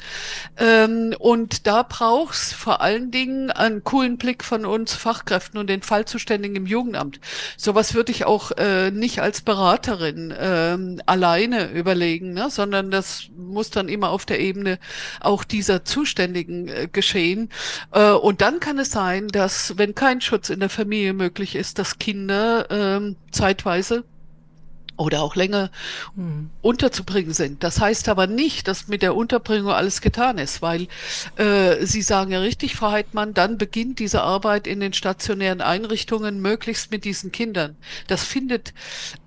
[0.59, 5.81] Ähm, und da braucht's vor allen Dingen einen coolen Blick von uns Fachkräften und den
[5.81, 7.19] Fallzuständigen im Jugendamt.
[7.57, 12.51] Sowas würde ich auch äh, nicht als Beraterin ähm, allein alleine überlegen, ne?
[12.51, 14.79] sondern das muss dann immer auf der Ebene
[15.21, 17.51] auch dieser Zuständigen äh, geschehen.
[17.93, 21.79] Äh, und dann kann es sein, dass, wenn kein Schutz in der Familie möglich ist,
[21.79, 24.05] dass Kinder äh, zeitweise
[25.01, 25.71] oder auch länger
[26.15, 26.51] hm.
[26.61, 27.65] unterzubringen sind.
[27.65, 30.89] Das heißt aber nicht, dass mit der Unterbringung alles getan ist, weil
[31.37, 36.43] äh, Sie sagen ja richtig, Frau Heidmann, dann beginnt diese Arbeit in den stationären Einrichtungen
[36.43, 37.77] möglichst mit diesen Kindern.
[38.09, 38.75] Das findet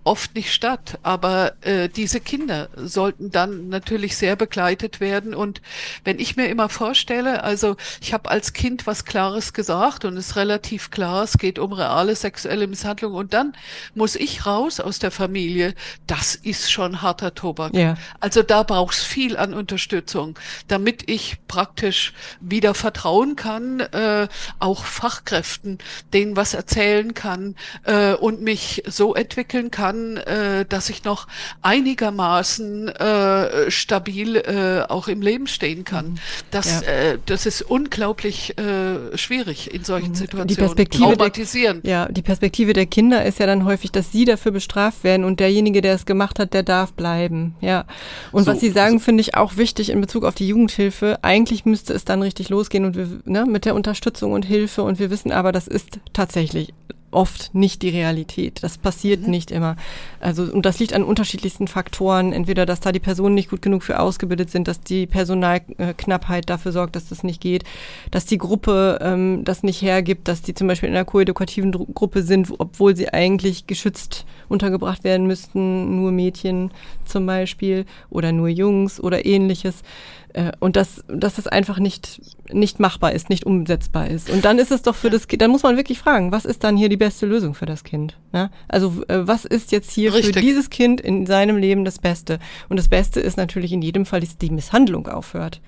[0.04, 5.34] oft nicht statt, aber äh, diese Kinder sollten dann natürlich sehr begleitet werden.
[5.34, 5.62] Und
[6.04, 10.30] wenn ich mir immer vorstelle, also ich habe als Kind was Klares gesagt und es
[10.30, 13.54] ist relativ klar, es geht um reale sexuelle Misshandlung und dann
[13.96, 15.74] muss ich raus aus der Familie,
[16.06, 17.74] das ist schon harter Tobak.
[17.74, 17.96] Ja.
[18.20, 20.38] Also da braucht es viel an Unterstützung,
[20.68, 24.28] damit ich praktisch wieder vertrauen kann, äh,
[24.60, 25.78] auch Fachkräften,
[26.14, 31.28] denen was erzählen kann äh, und mich so entwickeln kann, kann, äh, dass ich noch
[31.62, 36.12] einigermaßen äh, stabil äh, auch im Leben stehen kann.
[36.12, 36.16] Mhm.
[36.52, 36.88] Das, ja.
[36.88, 40.48] äh, das ist unglaublich äh, schwierig in solchen Situationen.
[40.48, 44.52] Die Perspektive der, ja, die Perspektive der Kinder ist ja dann häufig, dass sie dafür
[44.52, 47.56] bestraft werden und derjenige, der es gemacht hat, der darf bleiben.
[47.62, 47.86] Ja.
[48.32, 49.06] Und so, was Sie sagen, so.
[49.06, 51.20] finde ich auch wichtig in Bezug auf die Jugendhilfe.
[51.22, 55.00] Eigentlich müsste es dann richtig losgehen und wir, ne, mit der Unterstützung und Hilfe und
[55.00, 56.74] wir wissen aber, das ist tatsächlich
[57.14, 58.64] oft nicht die Realität.
[58.64, 59.30] Das passiert mhm.
[59.30, 59.76] nicht immer.
[60.20, 62.34] Also, und das liegt an unterschiedlichsten Faktoren.
[62.34, 66.72] Entweder, dass da die Personen nicht gut genug für ausgebildet sind, dass die Personalknappheit dafür
[66.72, 67.64] sorgt, dass das nicht geht,
[68.12, 72.24] dass die Gruppe ähm, das nicht hergibt, dass die zum Beispiel in einer koedukativen Gruppe
[72.24, 76.72] sind, obwohl sie eigentlich geschützt untergebracht werden müssten, nur Mädchen
[77.06, 80.23] zum Beispiel oder nur Jungs oder ähnliches Äh,
[80.60, 82.22] und dass, dass das einfach nicht,
[82.52, 84.30] nicht machbar ist, nicht umsetzbar ist.
[84.30, 86.64] Und dann ist es doch für das Kind, dann muss man wirklich fragen, was ist
[86.64, 88.18] dann hier die beste Lösung für das Kind?
[88.34, 88.50] Ja?
[88.68, 90.34] Also äh, was ist jetzt hier Richtig.
[90.34, 92.40] für dieses Kind in seinem Leben das Beste?
[92.68, 95.62] Und das Beste ist natürlich in jedem Fall, dass die Misshandlung aufhört.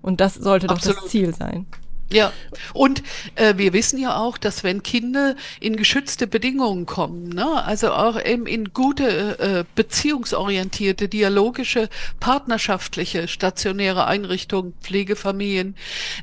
[0.00, 0.96] Und das sollte Absolut.
[0.96, 1.66] doch das Ziel sein.
[2.10, 2.32] Ja,
[2.72, 3.02] und
[3.34, 8.18] äh, wir wissen ja auch, dass wenn Kinder in geschützte Bedingungen kommen, ne, also auch
[8.22, 15.76] eben in gute, äh, beziehungsorientierte, dialogische, partnerschaftliche, stationäre Einrichtungen, Pflegefamilien,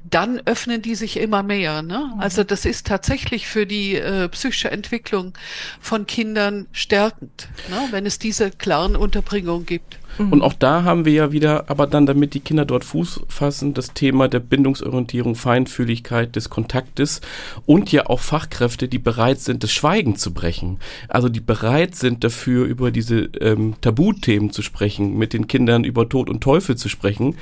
[0.09, 1.83] dann öffnen die sich immer mehr.
[1.83, 2.11] Ne?
[2.15, 2.19] Mhm.
[2.19, 5.33] Also das ist tatsächlich für die äh, psychische Entwicklung
[5.79, 9.99] von Kindern stärkend, ne, wenn es diese klaren Unterbringungen gibt.
[10.17, 10.33] Mhm.
[10.33, 13.73] Und auch da haben wir ja wieder, aber dann, damit die Kinder dort Fuß fassen,
[13.73, 17.21] das Thema der Bindungsorientierung, Feinfühligkeit, des Kontaktes
[17.65, 20.79] und ja auch Fachkräfte, die bereit sind, das Schweigen zu brechen.
[21.07, 26.07] Also die bereit sind dafür, über diese ähm, Tabuthemen zu sprechen, mit den Kindern über
[26.09, 27.35] Tod und Teufel zu sprechen.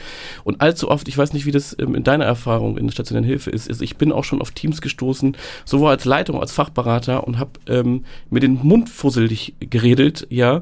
[0.43, 3.28] Und allzu oft, ich weiß nicht, wie das ähm, in deiner Erfahrung in der stationären
[3.28, 7.26] Hilfe ist, ist, ich bin auch schon auf Teams gestoßen, sowohl als Leitung als Fachberater
[7.26, 10.61] und habe ähm, mit den Mund fusselig geredet, ja,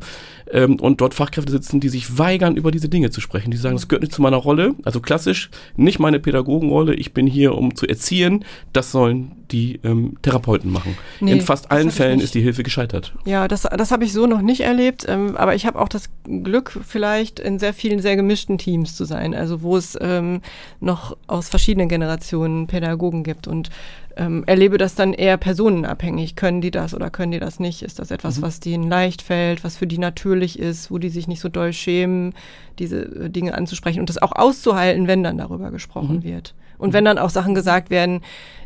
[0.51, 3.51] ähm, und dort Fachkräfte sitzen, die sich weigern, über diese Dinge zu sprechen.
[3.51, 7.27] Die sagen, das gehört nicht zu meiner Rolle, also klassisch nicht meine Pädagogenrolle, ich bin
[7.27, 10.97] hier, um zu erziehen, das sollen die ähm, Therapeuten machen.
[11.19, 13.13] Nee, In fast allen Fällen ist die Hilfe gescheitert.
[13.25, 16.09] Ja, das, das habe ich so noch nicht erlebt, ähm, aber ich habe auch das
[16.23, 20.41] Glück, vielleicht in sehr vielen, sehr gemischten Teams zu sein, also wo es ähm,
[20.79, 23.69] noch aus verschiedenen Generationen Pädagogen gibt und
[24.17, 26.35] ähm, erlebe das dann eher personenabhängig.
[26.35, 27.81] Können die das oder können die das nicht?
[27.81, 28.41] Ist das etwas, mhm.
[28.43, 31.73] was denen leicht fällt, was für die natürlich ist, wo die sich nicht so doll
[31.73, 32.33] schämen,
[32.79, 36.23] diese äh, Dinge anzusprechen und das auch auszuhalten, wenn dann darüber gesprochen mhm.
[36.23, 36.53] wird.
[36.77, 36.93] Und mhm.
[36.93, 38.21] wenn dann auch Sachen gesagt werden,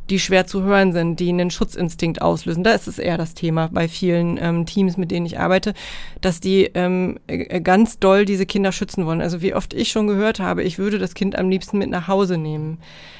[0.09, 2.63] die schwer zu hören sind, die einen Schutzinstinkt auslösen.
[2.63, 5.73] Da ist es eher das Thema bei vielen ähm, Teams, mit denen ich arbeite,
[6.21, 9.21] dass die ähm, äh, ganz doll diese Kinder schützen wollen.
[9.21, 12.07] Also wie oft ich schon gehört habe, ich würde das Kind am liebsten mit nach
[12.07, 12.77] Hause nehmen.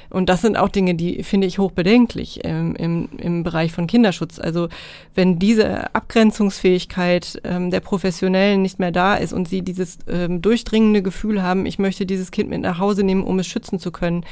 [0.09, 4.39] Und das sind auch Dinge, die finde ich hochbedenklich ähm, im, im Bereich von Kinderschutz.
[4.39, 4.69] Also
[5.15, 11.01] wenn diese Abgrenzungsfähigkeit ähm, der Professionellen nicht mehr da ist und sie dieses ähm, durchdringende
[11.01, 14.23] Gefühl haben, ich möchte dieses Kind mit nach Hause nehmen, um es schützen zu können,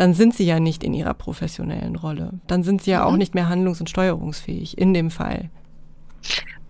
[0.00, 2.30] dann sind sie ja nicht in ihrer professionellen Rolle.
[2.46, 3.18] Dann sind sie ja auch mhm.
[3.18, 5.50] nicht mehr handlungs- und steuerungsfähig in dem Fall.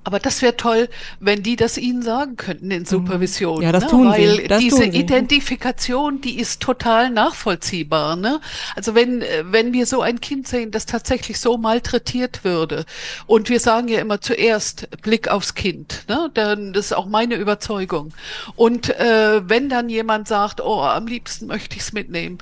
[0.02, 0.88] Aber das wäre toll,
[1.20, 2.86] wenn die das Ihnen sagen könnten in mhm.
[2.86, 3.62] Supervision.
[3.62, 3.90] Ja, das ne?
[3.90, 4.48] tun Weil sie.
[4.48, 4.98] Das diese tun sie.
[4.98, 8.16] Identifikation, die ist total nachvollziehbar.
[8.16, 8.40] Ne?
[8.74, 12.84] Also wenn, wenn wir so ein Kind sehen, das tatsächlich so malträtiert würde,
[13.26, 16.30] und wir sagen ja immer zuerst Blick aufs Kind, ne?
[16.34, 18.12] dann das ist auch meine Überzeugung.
[18.56, 22.38] Und äh, wenn dann jemand sagt, oh, am liebsten möchte ich es mitnehmen,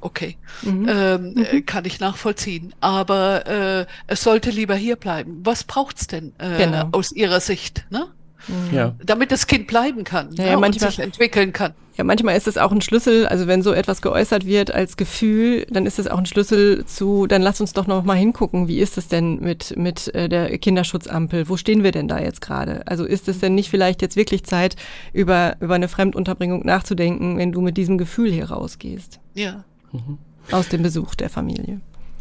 [0.00, 0.86] okay, mhm.
[0.88, 1.44] Ähm, mhm.
[1.44, 2.74] Äh, kann ich nachvollziehen.
[2.80, 5.40] Aber äh, es sollte lieber hier bleiben.
[5.44, 6.88] Was braucht's denn äh, genau.
[6.92, 7.86] aus Ihrer Sicht?
[7.90, 8.06] Ne?
[8.46, 8.74] Mhm.
[8.74, 8.94] Ja.
[9.04, 11.74] Damit das Kind bleiben kann ja, ja, ne, manchmal, und sich entwickeln kann.
[11.96, 15.66] Ja, manchmal ist es auch ein Schlüssel, also wenn so etwas geäußert wird als Gefühl,
[15.68, 18.78] dann ist es auch ein Schlüssel zu, dann lass uns doch noch mal hingucken, wie
[18.78, 21.48] ist es denn mit, mit äh, der Kinderschutzampel?
[21.48, 22.86] Wo stehen wir denn da jetzt gerade?
[22.86, 24.76] Also ist es denn nicht vielleicht jetzt wirklich Zeit,
[25.12, 29.18] über, über eine Fremdunterbringung nachzudenken, wenn du mit diesem Gefühl hier rausgehst?
[29.34, 29.64] Ja.
[29.92, 30.18] Mhm.
[30.52, 31.80] Aus dem Besuch der Familie.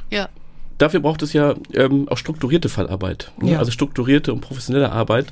[0.10, 0.28] Ja
[0.78, 3.32] dafür braucht es ja ähm, auch strukturierte Fallarbeit.
[3.42, 3.54] Ne?
[3.54, 3.60] Ja.
[3.60, 5.28] Also strukturierte und professionelle Arbeit,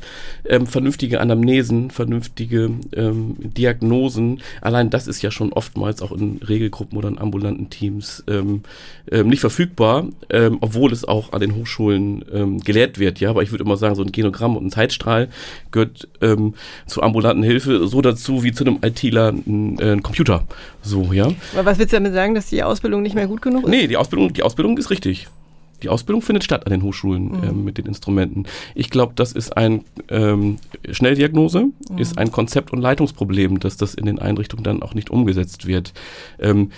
[0.48, 4.42] ähm, vernünftige Anamnesen, vernünftige ähm, Diagnosen.
[4.62, 8.64] Allein das ist ja schon oftmals auch in Regelgruppen oder in ambulanten Teams ähm,
[9.12, 13.20] ähm, nicht verfügbar, ähm, obwohl es auch an den Hochschulen ähm, gelehrt wird.
[13.20, 15.30] Ja, aber ich würde immer sagen, so ein Genogramm und ein Zeitstrahl
[15.72, 16.56] gehört ähm,
[16.88, 20.46] zur ambulanten Hilfe so dazu wie zu einem ITler ein, äh, ein Computer.
[20.82, 21.32] So, ja.
[21.54, 23.70] Aber was willst du damit sagen, dass die Ausbildung nicht mehr gut genug ist?
[23.70, 25.28] Nee, die Ausbildung, die Ausbildung ist richtig
[25.84, 27.44] die Ausbildung findet statt an den Hochschulen mhm.
[27.44, 28.46] ähm, mit den Instrumenten.
[28.74, 30.58] Ich glaube, das ist ein ähm,
[30.90, 31.98] Schnelldiagnose, mhm.
[31.98, 35.94] ist ein Konzept- und Leitungsproblem, dass das in den Einrichtungen dann auch nicht umgesetzt wird.
[36.40, 36.72] Ähm,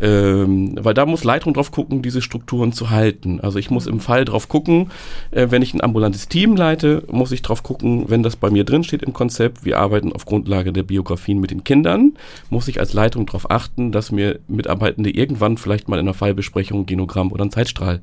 [0.00, 3.40] ähm, weil da muss Leitung drauf gucken, diese Strukturen zu halten.
[3.40, 4.90] Also ich muss im Fall drauf gucken,
[5.30, 8.64] äh, wenn ich ein ambulantes Team leite, muss ich drauf gucken, wenn das bei mir
[8.64, 12.14] drin steht im Konzept, wir arbeiten auf Grundlage der Biografien mit den Kindern,
[12.50, 16.80] muss ich als Leitung darauf achten, dass mir Mitarbeitende irgendwann vielleicht mal in einer Fallbesprechung
[16.80, 18.00] ein Genogramm oder einen Zeitstrahl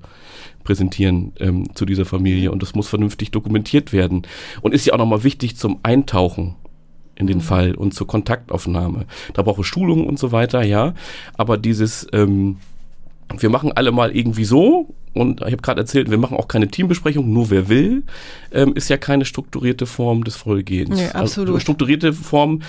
[0.63, 2.51] präsentieren ähm, zu dieser Familie.
[2.51, 4.23] Und das muss vernünftig dokumentiert werden.
[4.61, 6.55] Und ist ja auch nochmal wichtig zum Eintauchen
[7.15, 7.41] in den mhm.
[7.41, 9.05] Fall und zur Kontaktaufnahme.
[9.33, 10.93] Da brauche ich Schulungen und so weiter, ja.
[11.35, 12.57] Aber dieses, ähm,
[13.37, 16.69] wir machen alle mal irgendwie so und ich habe gerade erzählt, wir machen auch keine
[16.69, 18.03] Teambesprechung, nur wer will,
[18.51, 20.97] ähm, ist ja keine strukturierte Form des Vorgehens.
[20.97, 21.49] Nee, absolut.
[21.49, 22.61] Also strukturierte Form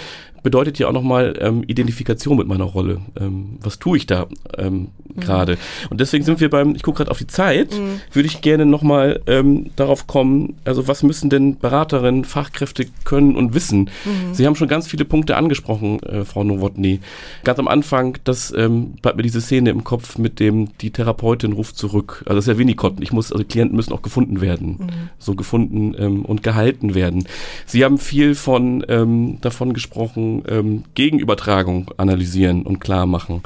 [0.42, 3.00] bedeutet ja auch nochmal ähm, Identifikation mit meiner Rolle.
[3.18, 4.26] Ähm, was tue ich da
[4.58, 5.20] ähm, mhm.
[5.20, 5.58] gerade?
[5.90, 8.00] Und deswegen sind wir beim, ich gucke gerade auf die Zeit, mhm.
[8.12, 13.54] würde ich gerne nochmal ähm, darauf kommen, also was müssen denn Beraterinnen, Fachkräfte können und
[13.54, 13.90] wissen?
[14.04, 14.34] Mhm.
[14.34, 17.00] Sie haben schon ganz viele Punkte angesprochen, äh, Frau Nowotny.
[17.44, 21.52] Ganz am Anfang, das ähm, bleibt mir diese Szene im Kopf mit dem, die Therapeutin
[21.52, 22.24] ruft zurück.
[22.26, 22.94] Also das ist ja Winnicott.
[23.00, 24.78] Ich muss, also Klienten müssen auch gefunden werden.
[24.80, 24.88] Mhm.
[25.18, 27.26] So gefunden ähm, und gehalten werden.
[27.66, 33.42] Sie haben viel von ähm, davon gesprochen, ähm, Gegenübertragung analysieren und klar machen.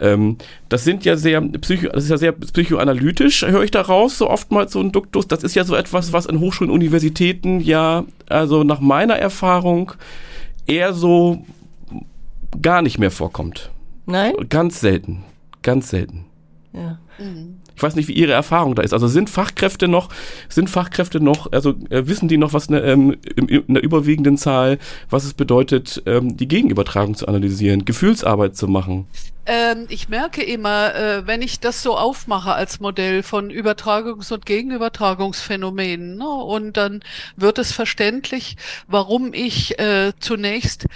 [0.00, 0.36] Ähm,
[0.68, 4.72] das sind ja sehr psycho, das ist ja sehr psychoanalytisch, höre ich daraus, so oftmals
[4.72, 5.26] so ein Duktus.
[5.26, 9.92] Das ist ja so etwas, was in Hochschulen, Universitäten ja, also nach meiner Erfahrung
[10.66, 11.44] eher so
[12.62, 13.70] gar nicht mehr vorkommt.
[14.06, 14.34] Nein?
[14.48, 15.24] Ganz selten.
[15.62, 16.24] Ganz selten.
[16.72, 16.98] Ja.
[17.18, 17.56] Mhm.
[17.78, 18.92] Ich weiß nicht, wie Ihre Erfahrung da ist.
[18.92, 20.08] Also sind Fachkräfte noch,
[20.48, 24.80] sind Fachkräfte noch, also äh, wissen die noch, was ne, ähm, in der überwiegenden Zahl,
[25.10, 29.06] was es bedeutet, ähm, die Gegenübertragung zu analysieren, Gefühlsarbeit zu machen?
[29.46, 34.44] Ähm, ich merke immer, äh, wenn ich das so aufmache als Modell von Übertragungs- und
[34.44, 37.00] Gegenübertragungsphänomenen, ne, und dann
[37.36, 38.56] wird es verständlich,
[38.88, 40.86] warum ich äh, zunächst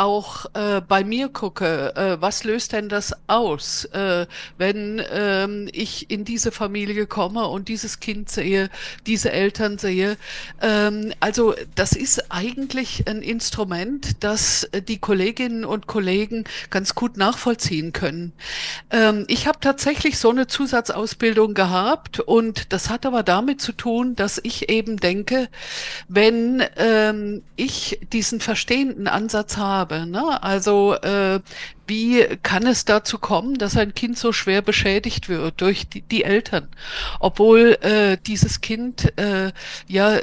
[0.00, 4.26] auch äh, bei mir gucke, äh, was löst denn das aus, äh,
[4.56, 8.70] wenn ähm, ich in diese Familie komme und dieses Kind sehe,
[9.06, 10.16] diese Eltern sehe.
[10.62, 17.92] Ähm, also das ist eigentlich ein Instrument, das die Kolleginnen und Kollegen ganz gut nachvollziehen
[17.92, 18.32] können.
[18.90, 24.16] Ähm, ich habe tatsächlich so eine Zusatzausbildung gehabt und das hat aber damit zu tun,
[24.16, 25.50] dass ich eben denke,
[26.08, 30.06] wenn ähm, ich diesen verstehenden Ansatz habe, habe.
[30.06, 30.42] Ne?
[30.42, 31.40] Also äh,
[31.86, 36.22] wie kann es dazu kommen, dass ein Kind so schwer beschädigt wird durch die, die
[36.22, 36.68] Eltern,
[37.18, 39.50] obwohl äh, dieses Kind äh,
[39.88, 40.18] ja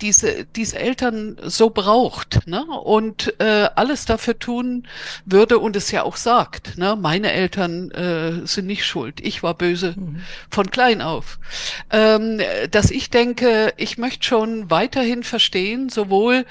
[0.00, 2.64] diese diese Eltern so braucht ne?
[2.64, 4.86] und äh, alles dafür tun
[5.26, 6.78] würde und es ja auch sagt.
[6.78, 6.96] Ne?
[6.98, 10.22] Meine Eltern äh, sind nicht schuld, ich war böse mhm.
[10.50, 11.38] von klein auf.
[11.90, 12.40] Ähm,
[12.70, 16.46] dass ich denke, ich möchte schon weiterhin verstehen, sowohl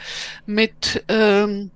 [0.45, 1.71] mit ähm,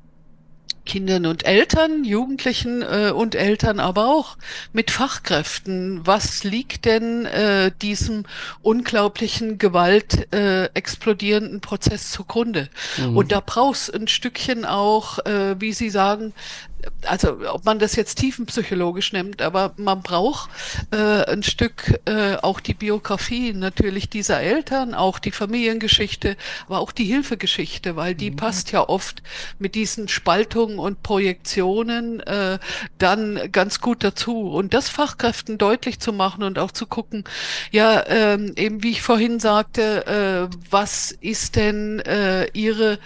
[0.85, 4.37] Kindern und Eltern, Jugendlichen äh, und Eltern, aber auch
[4.73, 6.05] mit Fachkräften.
[6.05, 8.25] Was liegt denn äh, diesem
[8.61, 12.69] unglaublichen Gewalt äh, explodierenden Prozess zugrunde?
[12.97, 13.17] Mhm.
[13.17, 16.33] Und da brauchst ein Stückchen auch, äh, wie Sie sagen,
[17.05, 20.49] also ob man das jetzt tiefenpsychologisch nimmt, aber man braucht
[20.91, 26.91] äh, ein Stück äh, auch die Biografie natürlich dieser Eltern, auch die Familiengeschichte, aber auch
[26.91, 28.35] die Hilfegeschichte, weil die mhm.
[28.35, 29.21] passt ja oft
[29.59, 32.59] mit diesen Spaltungen und Projektionen äh,
[32.97, 34.49] dann ganz gut dazu.
[34.49, 37.23] Und das Fachkräften deutlich zu machen und auch zu gucken,
[37.71, 42.99] ja, ähm, eben wie ich vorhin sagte, äh, was ist denn äh, ihre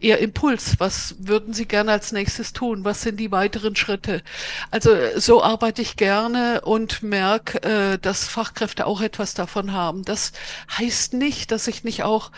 [0.00, 2.84] Ihr Impuls, was würden Sie gerne als nächstes tun?
[2.84, 4.22] Was sind die weiteren Schritte?
[4.70, 10.04] Also so arbeite ich gerne und merke, äh, dass Fachkräfte auch etwas davon haben.
[10.04, 10.32] Das
[10.78, 12.30] heißt nicht, dass ich nicht auch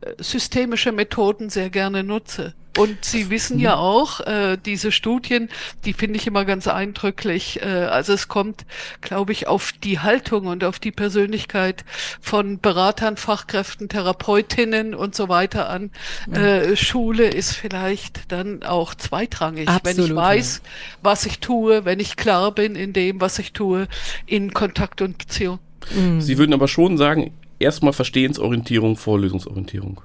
[0.00, 2.54] äh, systemische Methoden sehr gerne nutze.
[2.76, 3.80] Und Sie wissen ja mhm.
[3.80, 5.48] auch, äh, diese Studien,
[5.84, 7.60] die finde ich immer ganz eindrücklich.
[7.62, 8.66] Äh, also es kommt,
[9.00, 11.84] glaube ich, auf die Haltung und auf die Persönlichkeit
[12.20, 15.90] von Beratern, Fachkräften, Therapeutinnen und so weiter an.
[16.26, 16.34] Mhm.
[16.34, 20.70] Äh, Schule ist vielleicht dann auch zweitrangig, Absolut, wenn ich weiß, ja.
[21.02, 23.88] was ich tue, wenn ich klar bin in dem, was ich tue,
[24.26, 25.58] in Kontakt und Beziehung.
[25.94, 26.20] Mhm.
[26.20, 30.00] Sie würden aber schon sagen, erstmal Verstehensorientierung vor Lösungsorientierung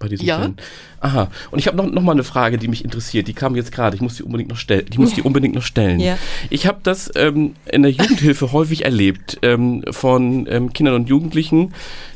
[0.00, 0.38] bei diesen ja.
[0.38, 0.56] Fällen.
[0.98, 1.30] Aha.
[1.52, 3.28] Und ich habe noch, noch mal eine Frage, die mich interessiert.
[3.28, 3.94] Die kam jetzt gerade.
[3.94, 4.86] Ich muss die unbedingt noch stellen.
[4.90, 6.00] Ich muss die unbedingt noch stellen.
[6.00, 6.18] Ja.
[6.48, 11.72] Ich habe das ähm, in der Jugendhilfe häufig erlebt ähm, von ähm, Kindern und Jugendlichen,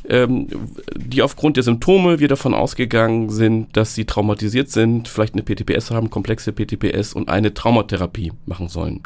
[0.09, 0.49] ähm,
[0.97, 5.91] die aufgrund der Symptome wir davon ausgegangen sind, dass sie traumatisiert sind, vielleicht eine PTPS
[5.91, 9.03] haben, komplexe PTPS und eine Traumatherapie machen sollen.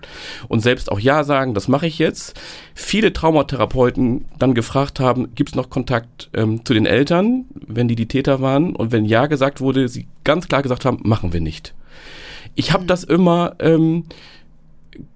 [0.48, 2.38] Und selbst auch Ja sagen, das mache ich jetzt.
[2.74, 7.96] Viele Traumatherapeuten dann gefragt haben, gibt es noch Kontakt ähm, zu den Eltern, wenn die
[7.96, 8.74] die Täter waren?
[8.74, 11.74] Und wenn Ja gesagt wurde, sie ganz klar gesagt haben, machen wir nicht.
[12.54, 12.88] Ich habe mhm.
[12.88, 14.04] das immer ähm,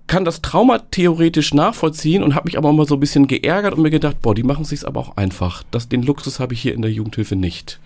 [0.07, 3.83] kann das Trauma theoretisch nachvollziehen und habe mich aber immer so ein bisschen geärgert und
[3.83, 5.63] mir gedacht, boah, die machen es sich aber auch einfach.
[5.71, 7.81] Das, den Luxus habe ich hier in der Jugendhilfe nicht.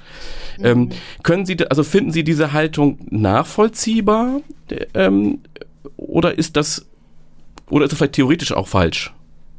[0.59, 0.65] Mhm.
[0.65, 0.89] Ähm,
[1.23, 4.41] können Sie, also finden Sie diese Haltung nachvollziehbar?
[4.95, 5.39] Ähm,
[5.97, 6.87] oder ist das,
[7.71, 9.13] oder ist das vielleicht theoretisch auch falsch?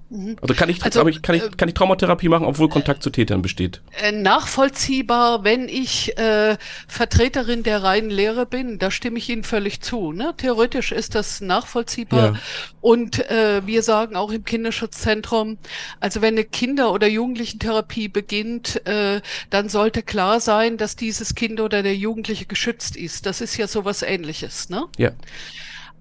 [0.09, 0.37] Mhm.
[0.41, 3.09] Also kann ich, also, ich, kann, ich, äh, kann ich Traumatherapie machen, obwohl Kontakt zu
[3.09, 3.81] Tätern besteht?
[4.01, 9.81] Äh, nachvollziehbar, wenn ich äh, Vertreterin der reinen Lehre bin, da stimme ich Ihnen völlig
[9.81, 10.13] zu.
[10.13, 10.33] Ne?
[10.37, 12.33] Theoretisch ist das nachvollziehbar.
[12.33, 12.39] Ja.
[12.79, 15.57] Und äh, wir sagen auch im Kinderschutzzentrum,
[15.99, 21.59] also wenn eine Kinder- oder Jugendlichentherapie beginnt, äh, dann sollte klar sein, dass dieses Kind
[21.59, 23.25] oder der Jugendliche geschützt ist.
[23.25, 24.69] Das ist ja sowas ähnliches.
[24.69, 24.85] Ne?
[24.97, 25.11] Ja.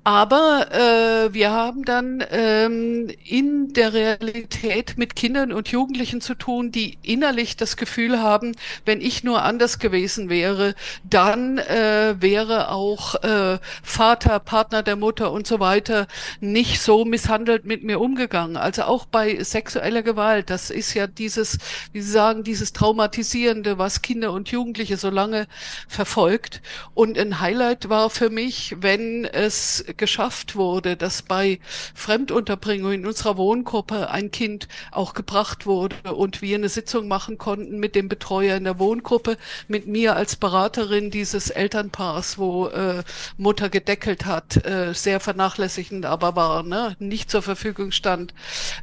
[0.07, 6.71] Aber äh, wir haben dann ähm, in der Realität mit Kindern und Jugendlichen zu tun,
[6.71, 8.55] die innerlich das Gefühl haben,
[8.85, 15.33] wenn ich nur anders gewesen wäre, dann äh, wäre auch äh, Vater, Partner der Mutter
[15.33, 16.07] und so weiter
[16.39, 18.57] nicht so misshandelt mit mir umgegangen.
[18.57, 21.59] Also auch bei sexueller Gewalt, das ist ja dieses,
[21.93, 25.49] wie Sie sagen, dieses Traumatisierende, was Kinder und Jugendliche so lange
[25.89, 26.63] verfolgt.
[26.95, 31.59] Und ein Highlight war für mich, wenn es geschafft wurde, dass bei
[31.95, 37.79] Fremdunterbringung in unserer Wohngruppe ein Kind auch gebracht wurde und wir eine Sitzung machen konnten
[37.79, 39.37] mit dem Betreuer in der Wohngruppe,
[39.69, 43.03] mit mir als Beraterin dieses Elternpaars, wo äh,
[43.37, 48.35] Mutter gedeckelt hat, äh, sehr vernachlässigend aber war, ne, nicht zur Verfügung stand,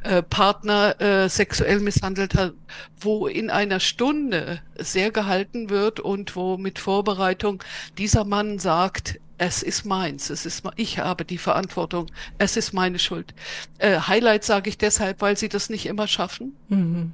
[0.02, 2.52] äh, Partner äh, sexuell misshandelt hat,
[3.00, 7.62] wo in einer Stunde sehr gehalten wird und wo mit Vorbereitung
[7.98, 12.06] dieser Mann sagt, es ist meins, es ist ich habe die Verantwortung,
[12.38, 13.34] es ist meine Schuld.
[13.78, 16.56] Äh, Highlight sage ich deshalb, weil sie das nicht immer schaffen.
[16.68, 17.12] Mhm.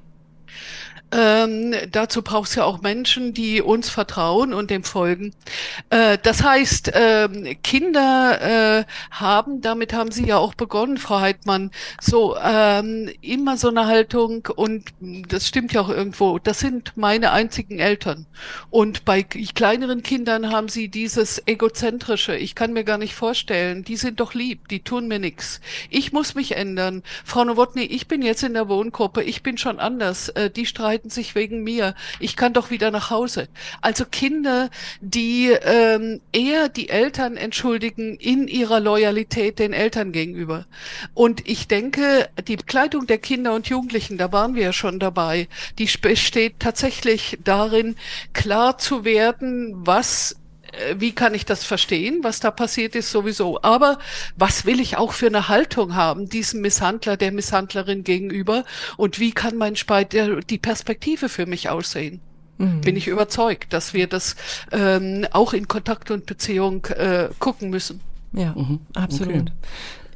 [1.12, 5.34] Ähm, dazu braucht es ja auch Menschen, die uns vertrauen und dem folgen.
[5.90, 11.70] Äh, das heißt, äh, Kinder äh, haben, damit haben Sie ja auch begonnen, Frau Heidmann,
[12.00, 17.32] so ähm, immer so eine Haltung und das stimmt ja auch irgendwo, das sind meine
[17.32, 18.26] einzigen Eltern.
[18.70, 23.96] Und bei kleineren Kindern haben sie dieses egozentrische, ich kann mir gar nicht vorstellen, die
[23.96, 25.60] sind doch lieb, die tun mir nichts.
[25.88, 27.02] Ich muss mich ändern.
[27.24, 30.99] Frau Nowotny, ich bin jetzt in der Wohngruppe, ich bin schon anders, äh, die streiten
[31.00, 31.94] streiten sich wegen mir.
[32.18, 33.48] Ich kann doch wieder nach Hause.
[33.80, 34.70] Also Kinder,
[35.00, 40.66] die ähm, eher die Eltern entschuldigen in ihrer Loyalität den Eltern gegenüber.
[41.14, 45.48] Und ich denke, die Bekleidung der Kinder und Jugendlichen, da waren wir ja schon dabei,
[45.78, 47.96] die besteht tatsächlich darin,
[48.32, 50.36] klar zu werden, was
[50.96, 53.62] wie kann ich das verstehen, was da passiert ist sowieso.
[53.62, 53.98] Aber
[54.36, 58.64] was will ich auch für eine Haltung haben, diesem Misshandler, der Misshandlerin gegenüber?
[58.96, 62.20] Und wie kann mein Speit, die Perspektive für mich aussehen?
[62.58, 62.82] Mhm.
[62.82, 64.36] Bin ich überzeugt, dass wir das
[64.70, 68.00] ähm, auch in Kontakt und Beziehung äh, gucken müssen.
[68.32, 68.80] Ja, mhm.
[68.94, 69.34] absolut.
[69.34, 69.52] Okay.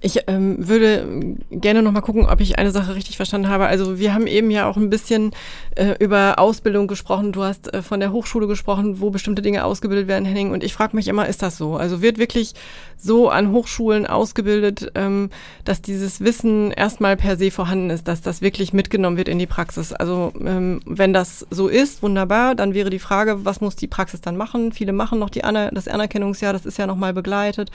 [0.04, 3.68] Ich ähm, würde gerne noch mal gucken, ob ich eine Sache richtig verstanden habe.
[3.68, 5.30] Also wir haben eben ja auch ein bisschen
[5.76, 7.32] äh, über Ausbildung gesprochen.
[7.32, 10.50] Du hast äh, von der Hochschule gesprochen, wo bestimmte Dinge ausgebildet werden, Henning.
[10.50, 11.76] Und ich frage mich immer, ist das so?
[11.76, 12.52] Also wird wirklich
[12.98, 15.30] so an Hochschulen ausgebildet, ähm,
[15.64, 19.46] dass dieses Wissen erstmal per se vorhanden ist, dass das wirklich mitgenommen wird in die
[19.46, 19.94] Praxis?
[19.94, 24.20] Also ähm, wenn das so ist, wunderbar, dann wäre die Frage, was muss die Praxis
[24.20, 24.72] dann machen?
[24.72, 27.70] Viele machen noch die Aner das Anerkennungsjahr, das ist ja noch mal begleitet.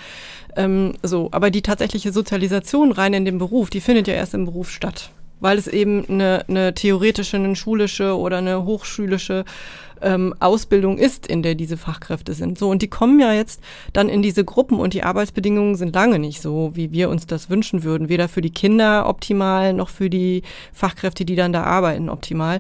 [0.59, 4.43] Ähm, so, aber die tatsächliche Sozialisation rein in den Beruf, die findet ja erst im
[4.43, 5.09] Beruf statt,
[5.39, 9.45] weil es eben eine, eine theoretische, eine schulische oder eine hochschulische
[10.01, 12.57] ähm, Ausbildung ist, in der diese Fachkräfte sind.
[12.57, 13.61] So, und die kommen ja jetzt
[13.93, 17.49] dann in diese Gruppen und die Arbeitsbedingungen sind lange nicht so, wie wir uns das
[17.49, 18.09] wünschen würden.
[18.09, 22.59] Weder für die Kinder optimal, noch für die Fachkräfte, die dann da arbeiten, optimal.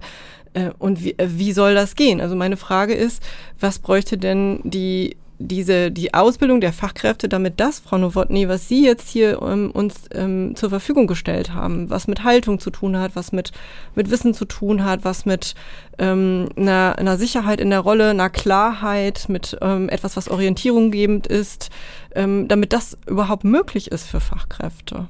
[0.53, 2.21] Äh, und wie, äh, wie soll das gehen?
[2.21, 3.21] Also meine Frage ist,
[3.59, 8.85] was bräuchte denn die diese, die Ausbildung der Fachkräfte, damit das, Frau Nowotny, was Sie
[8.85, 13.15] jetzt hier ähm, uns ähm, zur Verfügung gestellt haben, was mit Haltung zu tun hat,
[13.15, 13.51] was mit,
[13.95, 15.55] mit Wissen zu tun hat, was mit
[15.97, 21.69] ähm, einer, einer Sicherheit in der Rolle, einer Klarheit, mit ähm, etwas, was orientierunggebend ist,
[22.13, 25.07] ähm, damit das überhaupt möglich ist für Fachkräfte.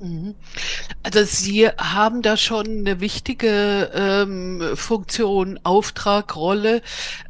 [0.00, 0.34] Mhm.
[1.02, 6.80] Also Sie haben da schon eine wichtige ähm, Funktion, Auftrag, Rolle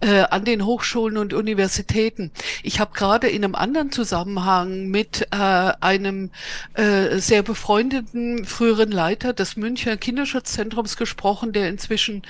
[0.01, 2.31] äh, an den Hochschulen und Universitäten.
[2.63, 6.31] Ich habe gerade in einem anderen Zusammenhang mit äh, einem
[6.75, 12.23] äh, sehr befreundeten früheren Leiter des Münchner Kinderschutzzentrums gesprochen, der inzwischen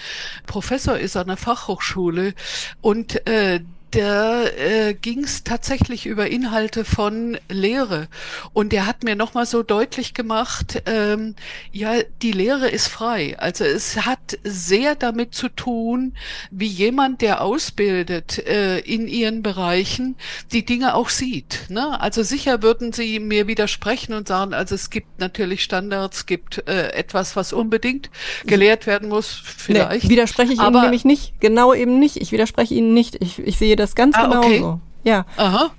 [0.47, 2.33] Professor ist an der Fachhochschule
[2.81, 3.61] und äh,
[3.91, 8.09] da äh, ging es tatsächlich über Inhalte von Lehre.
[8.53, 11.35] Und der hat mir nochmal so deutlich gemacht, ähm,
[11.73, 13.37] ja, die Lehre ist frei.
[13.39, 16.15] Also es hat sehr damit zu tun,
[16.51, 20.17] wie jemand, der ausbildet äh, in ihren Bereichen,
[20.53, 21.67] die Dinge auch sieht.
[21.69, 22.01] Ne?
[22.01, 26.93] Also sicher würden sie mir widersprechen und sagen, also es gibt natürlich Standards, gibt äh,
[26.93, 28.11] etwas, was unbedingt
[28.47, 30.05] gelehrt werden muss, vielleicht.
[30.05, 32.17] Nee, widerspreche ich Aber, Ihnen nämlich nicht, genau eben nicht.
[32.17, 33.17] Ich widerspreche Ihnen nicht.
[33.21, 34.59] Ich, ich sehe das ganz ah, genau okay.
[34.59, 34.81] so.
[35.05, 35.24] Ja.
[35.36, 35.70] Aha.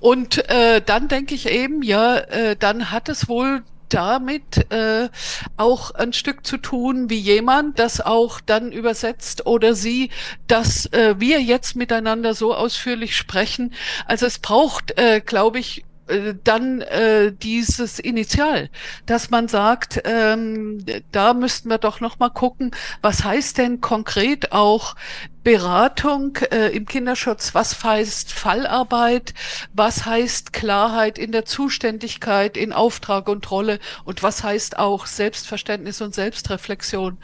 [0.00, 5.10] Und äh, dann denke ich eben, ja, äh, dann hat es wohl damit äh,
[5.56, 10.10] auch ein Stück zu tun, wie jemand das auch dann übersetzt oder sie,
[10.46, 13.74] dass äh, wir jetzt miteinander so ausführlich sprechen.
[14.06, 18.70] Also es braucht, äh, glaube ich, äh, dann äh, dieses Initial,
[19.06, 22.70] dass man sagt, ähm, da müssten wir doch noch mal gucken,
[23.00, 24.94] was heißt denn konkret auch
[25.42, 29.34] Beratung äh, im Kinderschutz, was heißt Fallarbeit,
[29.72, 33.80] was heißt Klarheit in der Zuständigkeit, in Auftrag und Rolle?
[34.04, 37.18] Und was heißt auch Selbstverständnis und Selbstreflexion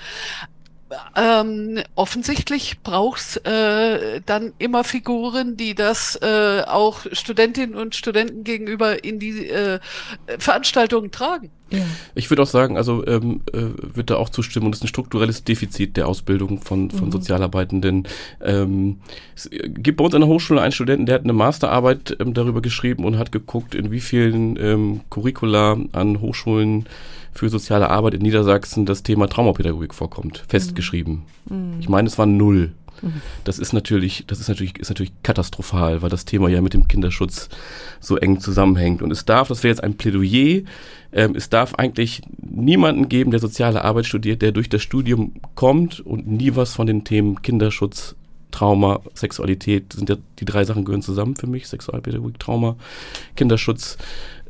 [1.17, 9.05] ähm, offensichtlich braucht's äh, dann immer Figuren, die das äh, auch Studentinnen und Studenten gegenüber
[9.05, 9.81] in die äh,
[10.39, 11.51] Veranstaltungen tragen.
[11.71, 11.81] Ja.
[12.15, 13.61] Ich würde auch sagen, also ähm, äh,
[13.95, 17.13] würde da auch zustimmen, und es ist ein strukturelles Defizit der Ausbildung von, von mhm.
[17.13, 18.09] Sozialarbeitenden.
[18.43, 18.99] Ähm,
[19.37, 22.63] es gibt bei uns an der Hochschule einen Studenten, der hat eine Masterarbeit ähm, darüber
[22.63, 26.87] geschrieben und hat geguckt, in wie vielen ähm, Curricula an Hochschulen
[27.33, 31.23] für soziale Arbeit in Niedersachsen das Thema Traumapädagogik vorkommt, festgeschrieben.
[31.49, 31.77] Mhm.
[31.81, 32.73] Ich meine, es war null.
[33.45, 36.89] Das ist natürlich, das ist natürlich, ist natürlich katastrophal, weil das Thema ja mit dem
[36.89, 37.49] Kinderschutz
[38.01, 39.03] so eng zusammenhängt.
[39.03, 40.63] Und es darf, das wäre jetzt ein Plädoyer,
[41.13, 46.01] ähm, es darf eigentlich niemanden geben, der soziale Arbeit studiert, der durch das Studium kommt
[46.01, 48.15] und nie was von den Themen Kinderschutz
[48.51, 52.77] Trauma, Sexualität, sind ja die drei Sachen gehören zusammen für mich, Sexualpädagogik, Trauma,
[53.37, 53.99] Kinderschutz,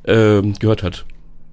[0.04, 1.04] ähm, gehört hat.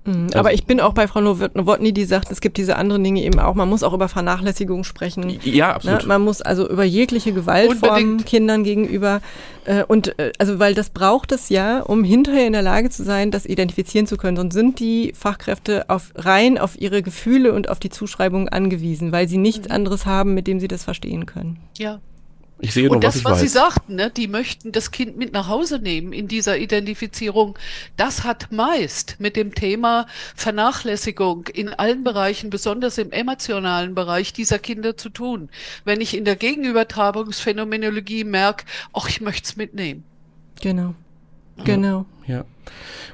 [0.06, 3.04] Mhm, also, aber ich bin auch bei Frau Nowotny, die sagt, es gibt diese anderen
[3.04, 3.56] Dinge eben auch.
[3.56, 5.38] Man muss auch über Vernachlässigung sprechen.
[5.44, 6.04] Ja, absolut.
[6.04, 6.08] Ne?
[6.08, 9.22] Man muss also über jegliche Gewaltformen Kindern gegenüber.
[9.66, 13.04] Äh, und äh, also, weil das braucht es ja, um hinterher in der Lage zu
[13.04, 14.38] sein, das identifizieren zu können.
[14.38, 19.28] Sonst sind die Fachkräfte auf, rein auf ihre Gefühle und auf die Zuschreibung angewiesen, weil
[19.28, 19.74] sie nichts mhm.
[19.74, 21.58] anderes haben, mit dem sie das verstehen können.
[21.78, 22.00] Ja,
[22.60, 23.42] ich sehe und nur, das, was, ich was weiß.
[23.42, 27.58] Sie sagten, ne, die möchten das Kind mit nach Hause nehmen in dieser Identifizierung,
[27.98, 34.60] das hat meist mit dem Thema Vernachlässigung in allen Bereichen, besonders im emotionalen Bereich dieser
[34.60, 35.50] Kinder zu tun.
[35.84, 40.04] Wenn ich in der Gegenübertragungsphänomenologie merke, ach, ich möchte es mitnehmen.
[40.62, 40.96] Genau.
[41.64, 42.06] Genau.
[42.28, 42.44] Ja.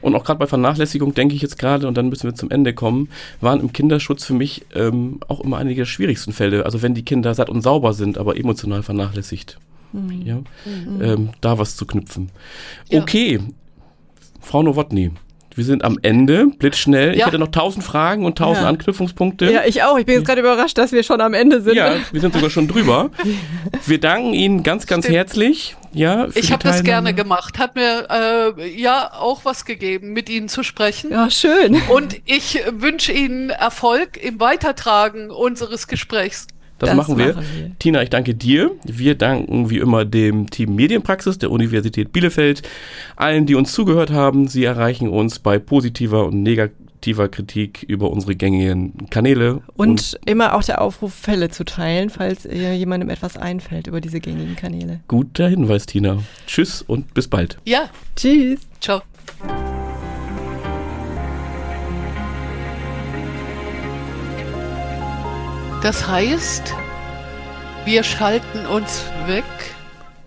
[0.02, 2.74] Und auch gerade bei Vernachlässigung denke ich jetzt gerade, und dann müssen wir zum Ende
[2.74, 3.10] kommen,
[3.40, 6.66] waren im Kinderschutz für mich ähm, auch immer einige der schwierigsten Fälle.
[6.66, 9.60] Also wenn die Kinder satt und sauber sind, aber emotional vernachlässigt.
[9.94, 10.22] Mhm.
[10.24, 11.02] Ja, mhm.
[11.02, 12.30] Ähm, da was zu knüpfen.
[12.90, 13.02] Ja.
[13.02, 13.40] Okay,
[14.40, 15.12] Frau Nowotny,
[15.58, 17.10] wir sind am Ende, blitzschnell.
[17.10, 17.14] Ja.
[17.16, 18.70] Ich hätte noch tausend Fragen und tausend ja.
[18.70, 19.52] Anknüpfungspunkte.
[19.52, 19.98] Ja, ich auch.
[19.98, 21.76] Ich bin jetzt gerade überrascht, dass wir schon am Ende sind.
[21.76, 23.10] Ja, wir sind sogar schon drüber.
[23.86, 25.18] Wir danken Ihnen ganz, ganz Stimmt.
[25.18, 25.76] herzlich.
[25.94, 27.58] Ja, ich habe das gerne gemacht.
[27.58, 28.08] Hat mir
[28.58, 31.12] äh, ja auch was gegeben, mit Ihnen zu sprechen.
[31.12, 31.82] Ja, schön.
[31.90, 36.48] Und ich wünsche Ihnen Erfolg im Weitertragen unseres Gesprächs.
[36.82, 37.36] Das, das machen, wir.
[37.36, 37.72] machen, wir.
[37.78, 38.72] Tina, ich danke dir.
[38.84, 42.64] Wir danken wie immer dem Team Medienpraxis der Universität Bielefeld,
[43.16, 44.48] allen, die uns zugehört haben.
[44.48, 49.62] Sie erreichen uns bei positiver und negativer Kritik über unsere gängigen Kanäle.
[49.76, 54.20] Und, und immer auch der Aufruf, Fälle zu teilen, falls jemandem etwas einfällt über diese
[54.20, 55.02] gängigen Kanäle.
[55.08, 56.18] Guter Hinweis, Tina.
[56.48, 57.60] Tschüss und bis bald.
[57.66, 57.92] Ja.
[58.16, 58.62] Tschüss.
[58.80, 59.04] Ciao.
[65.82, 66.76] Das heißt,
[67.86, 69.44] wir schalten uns weg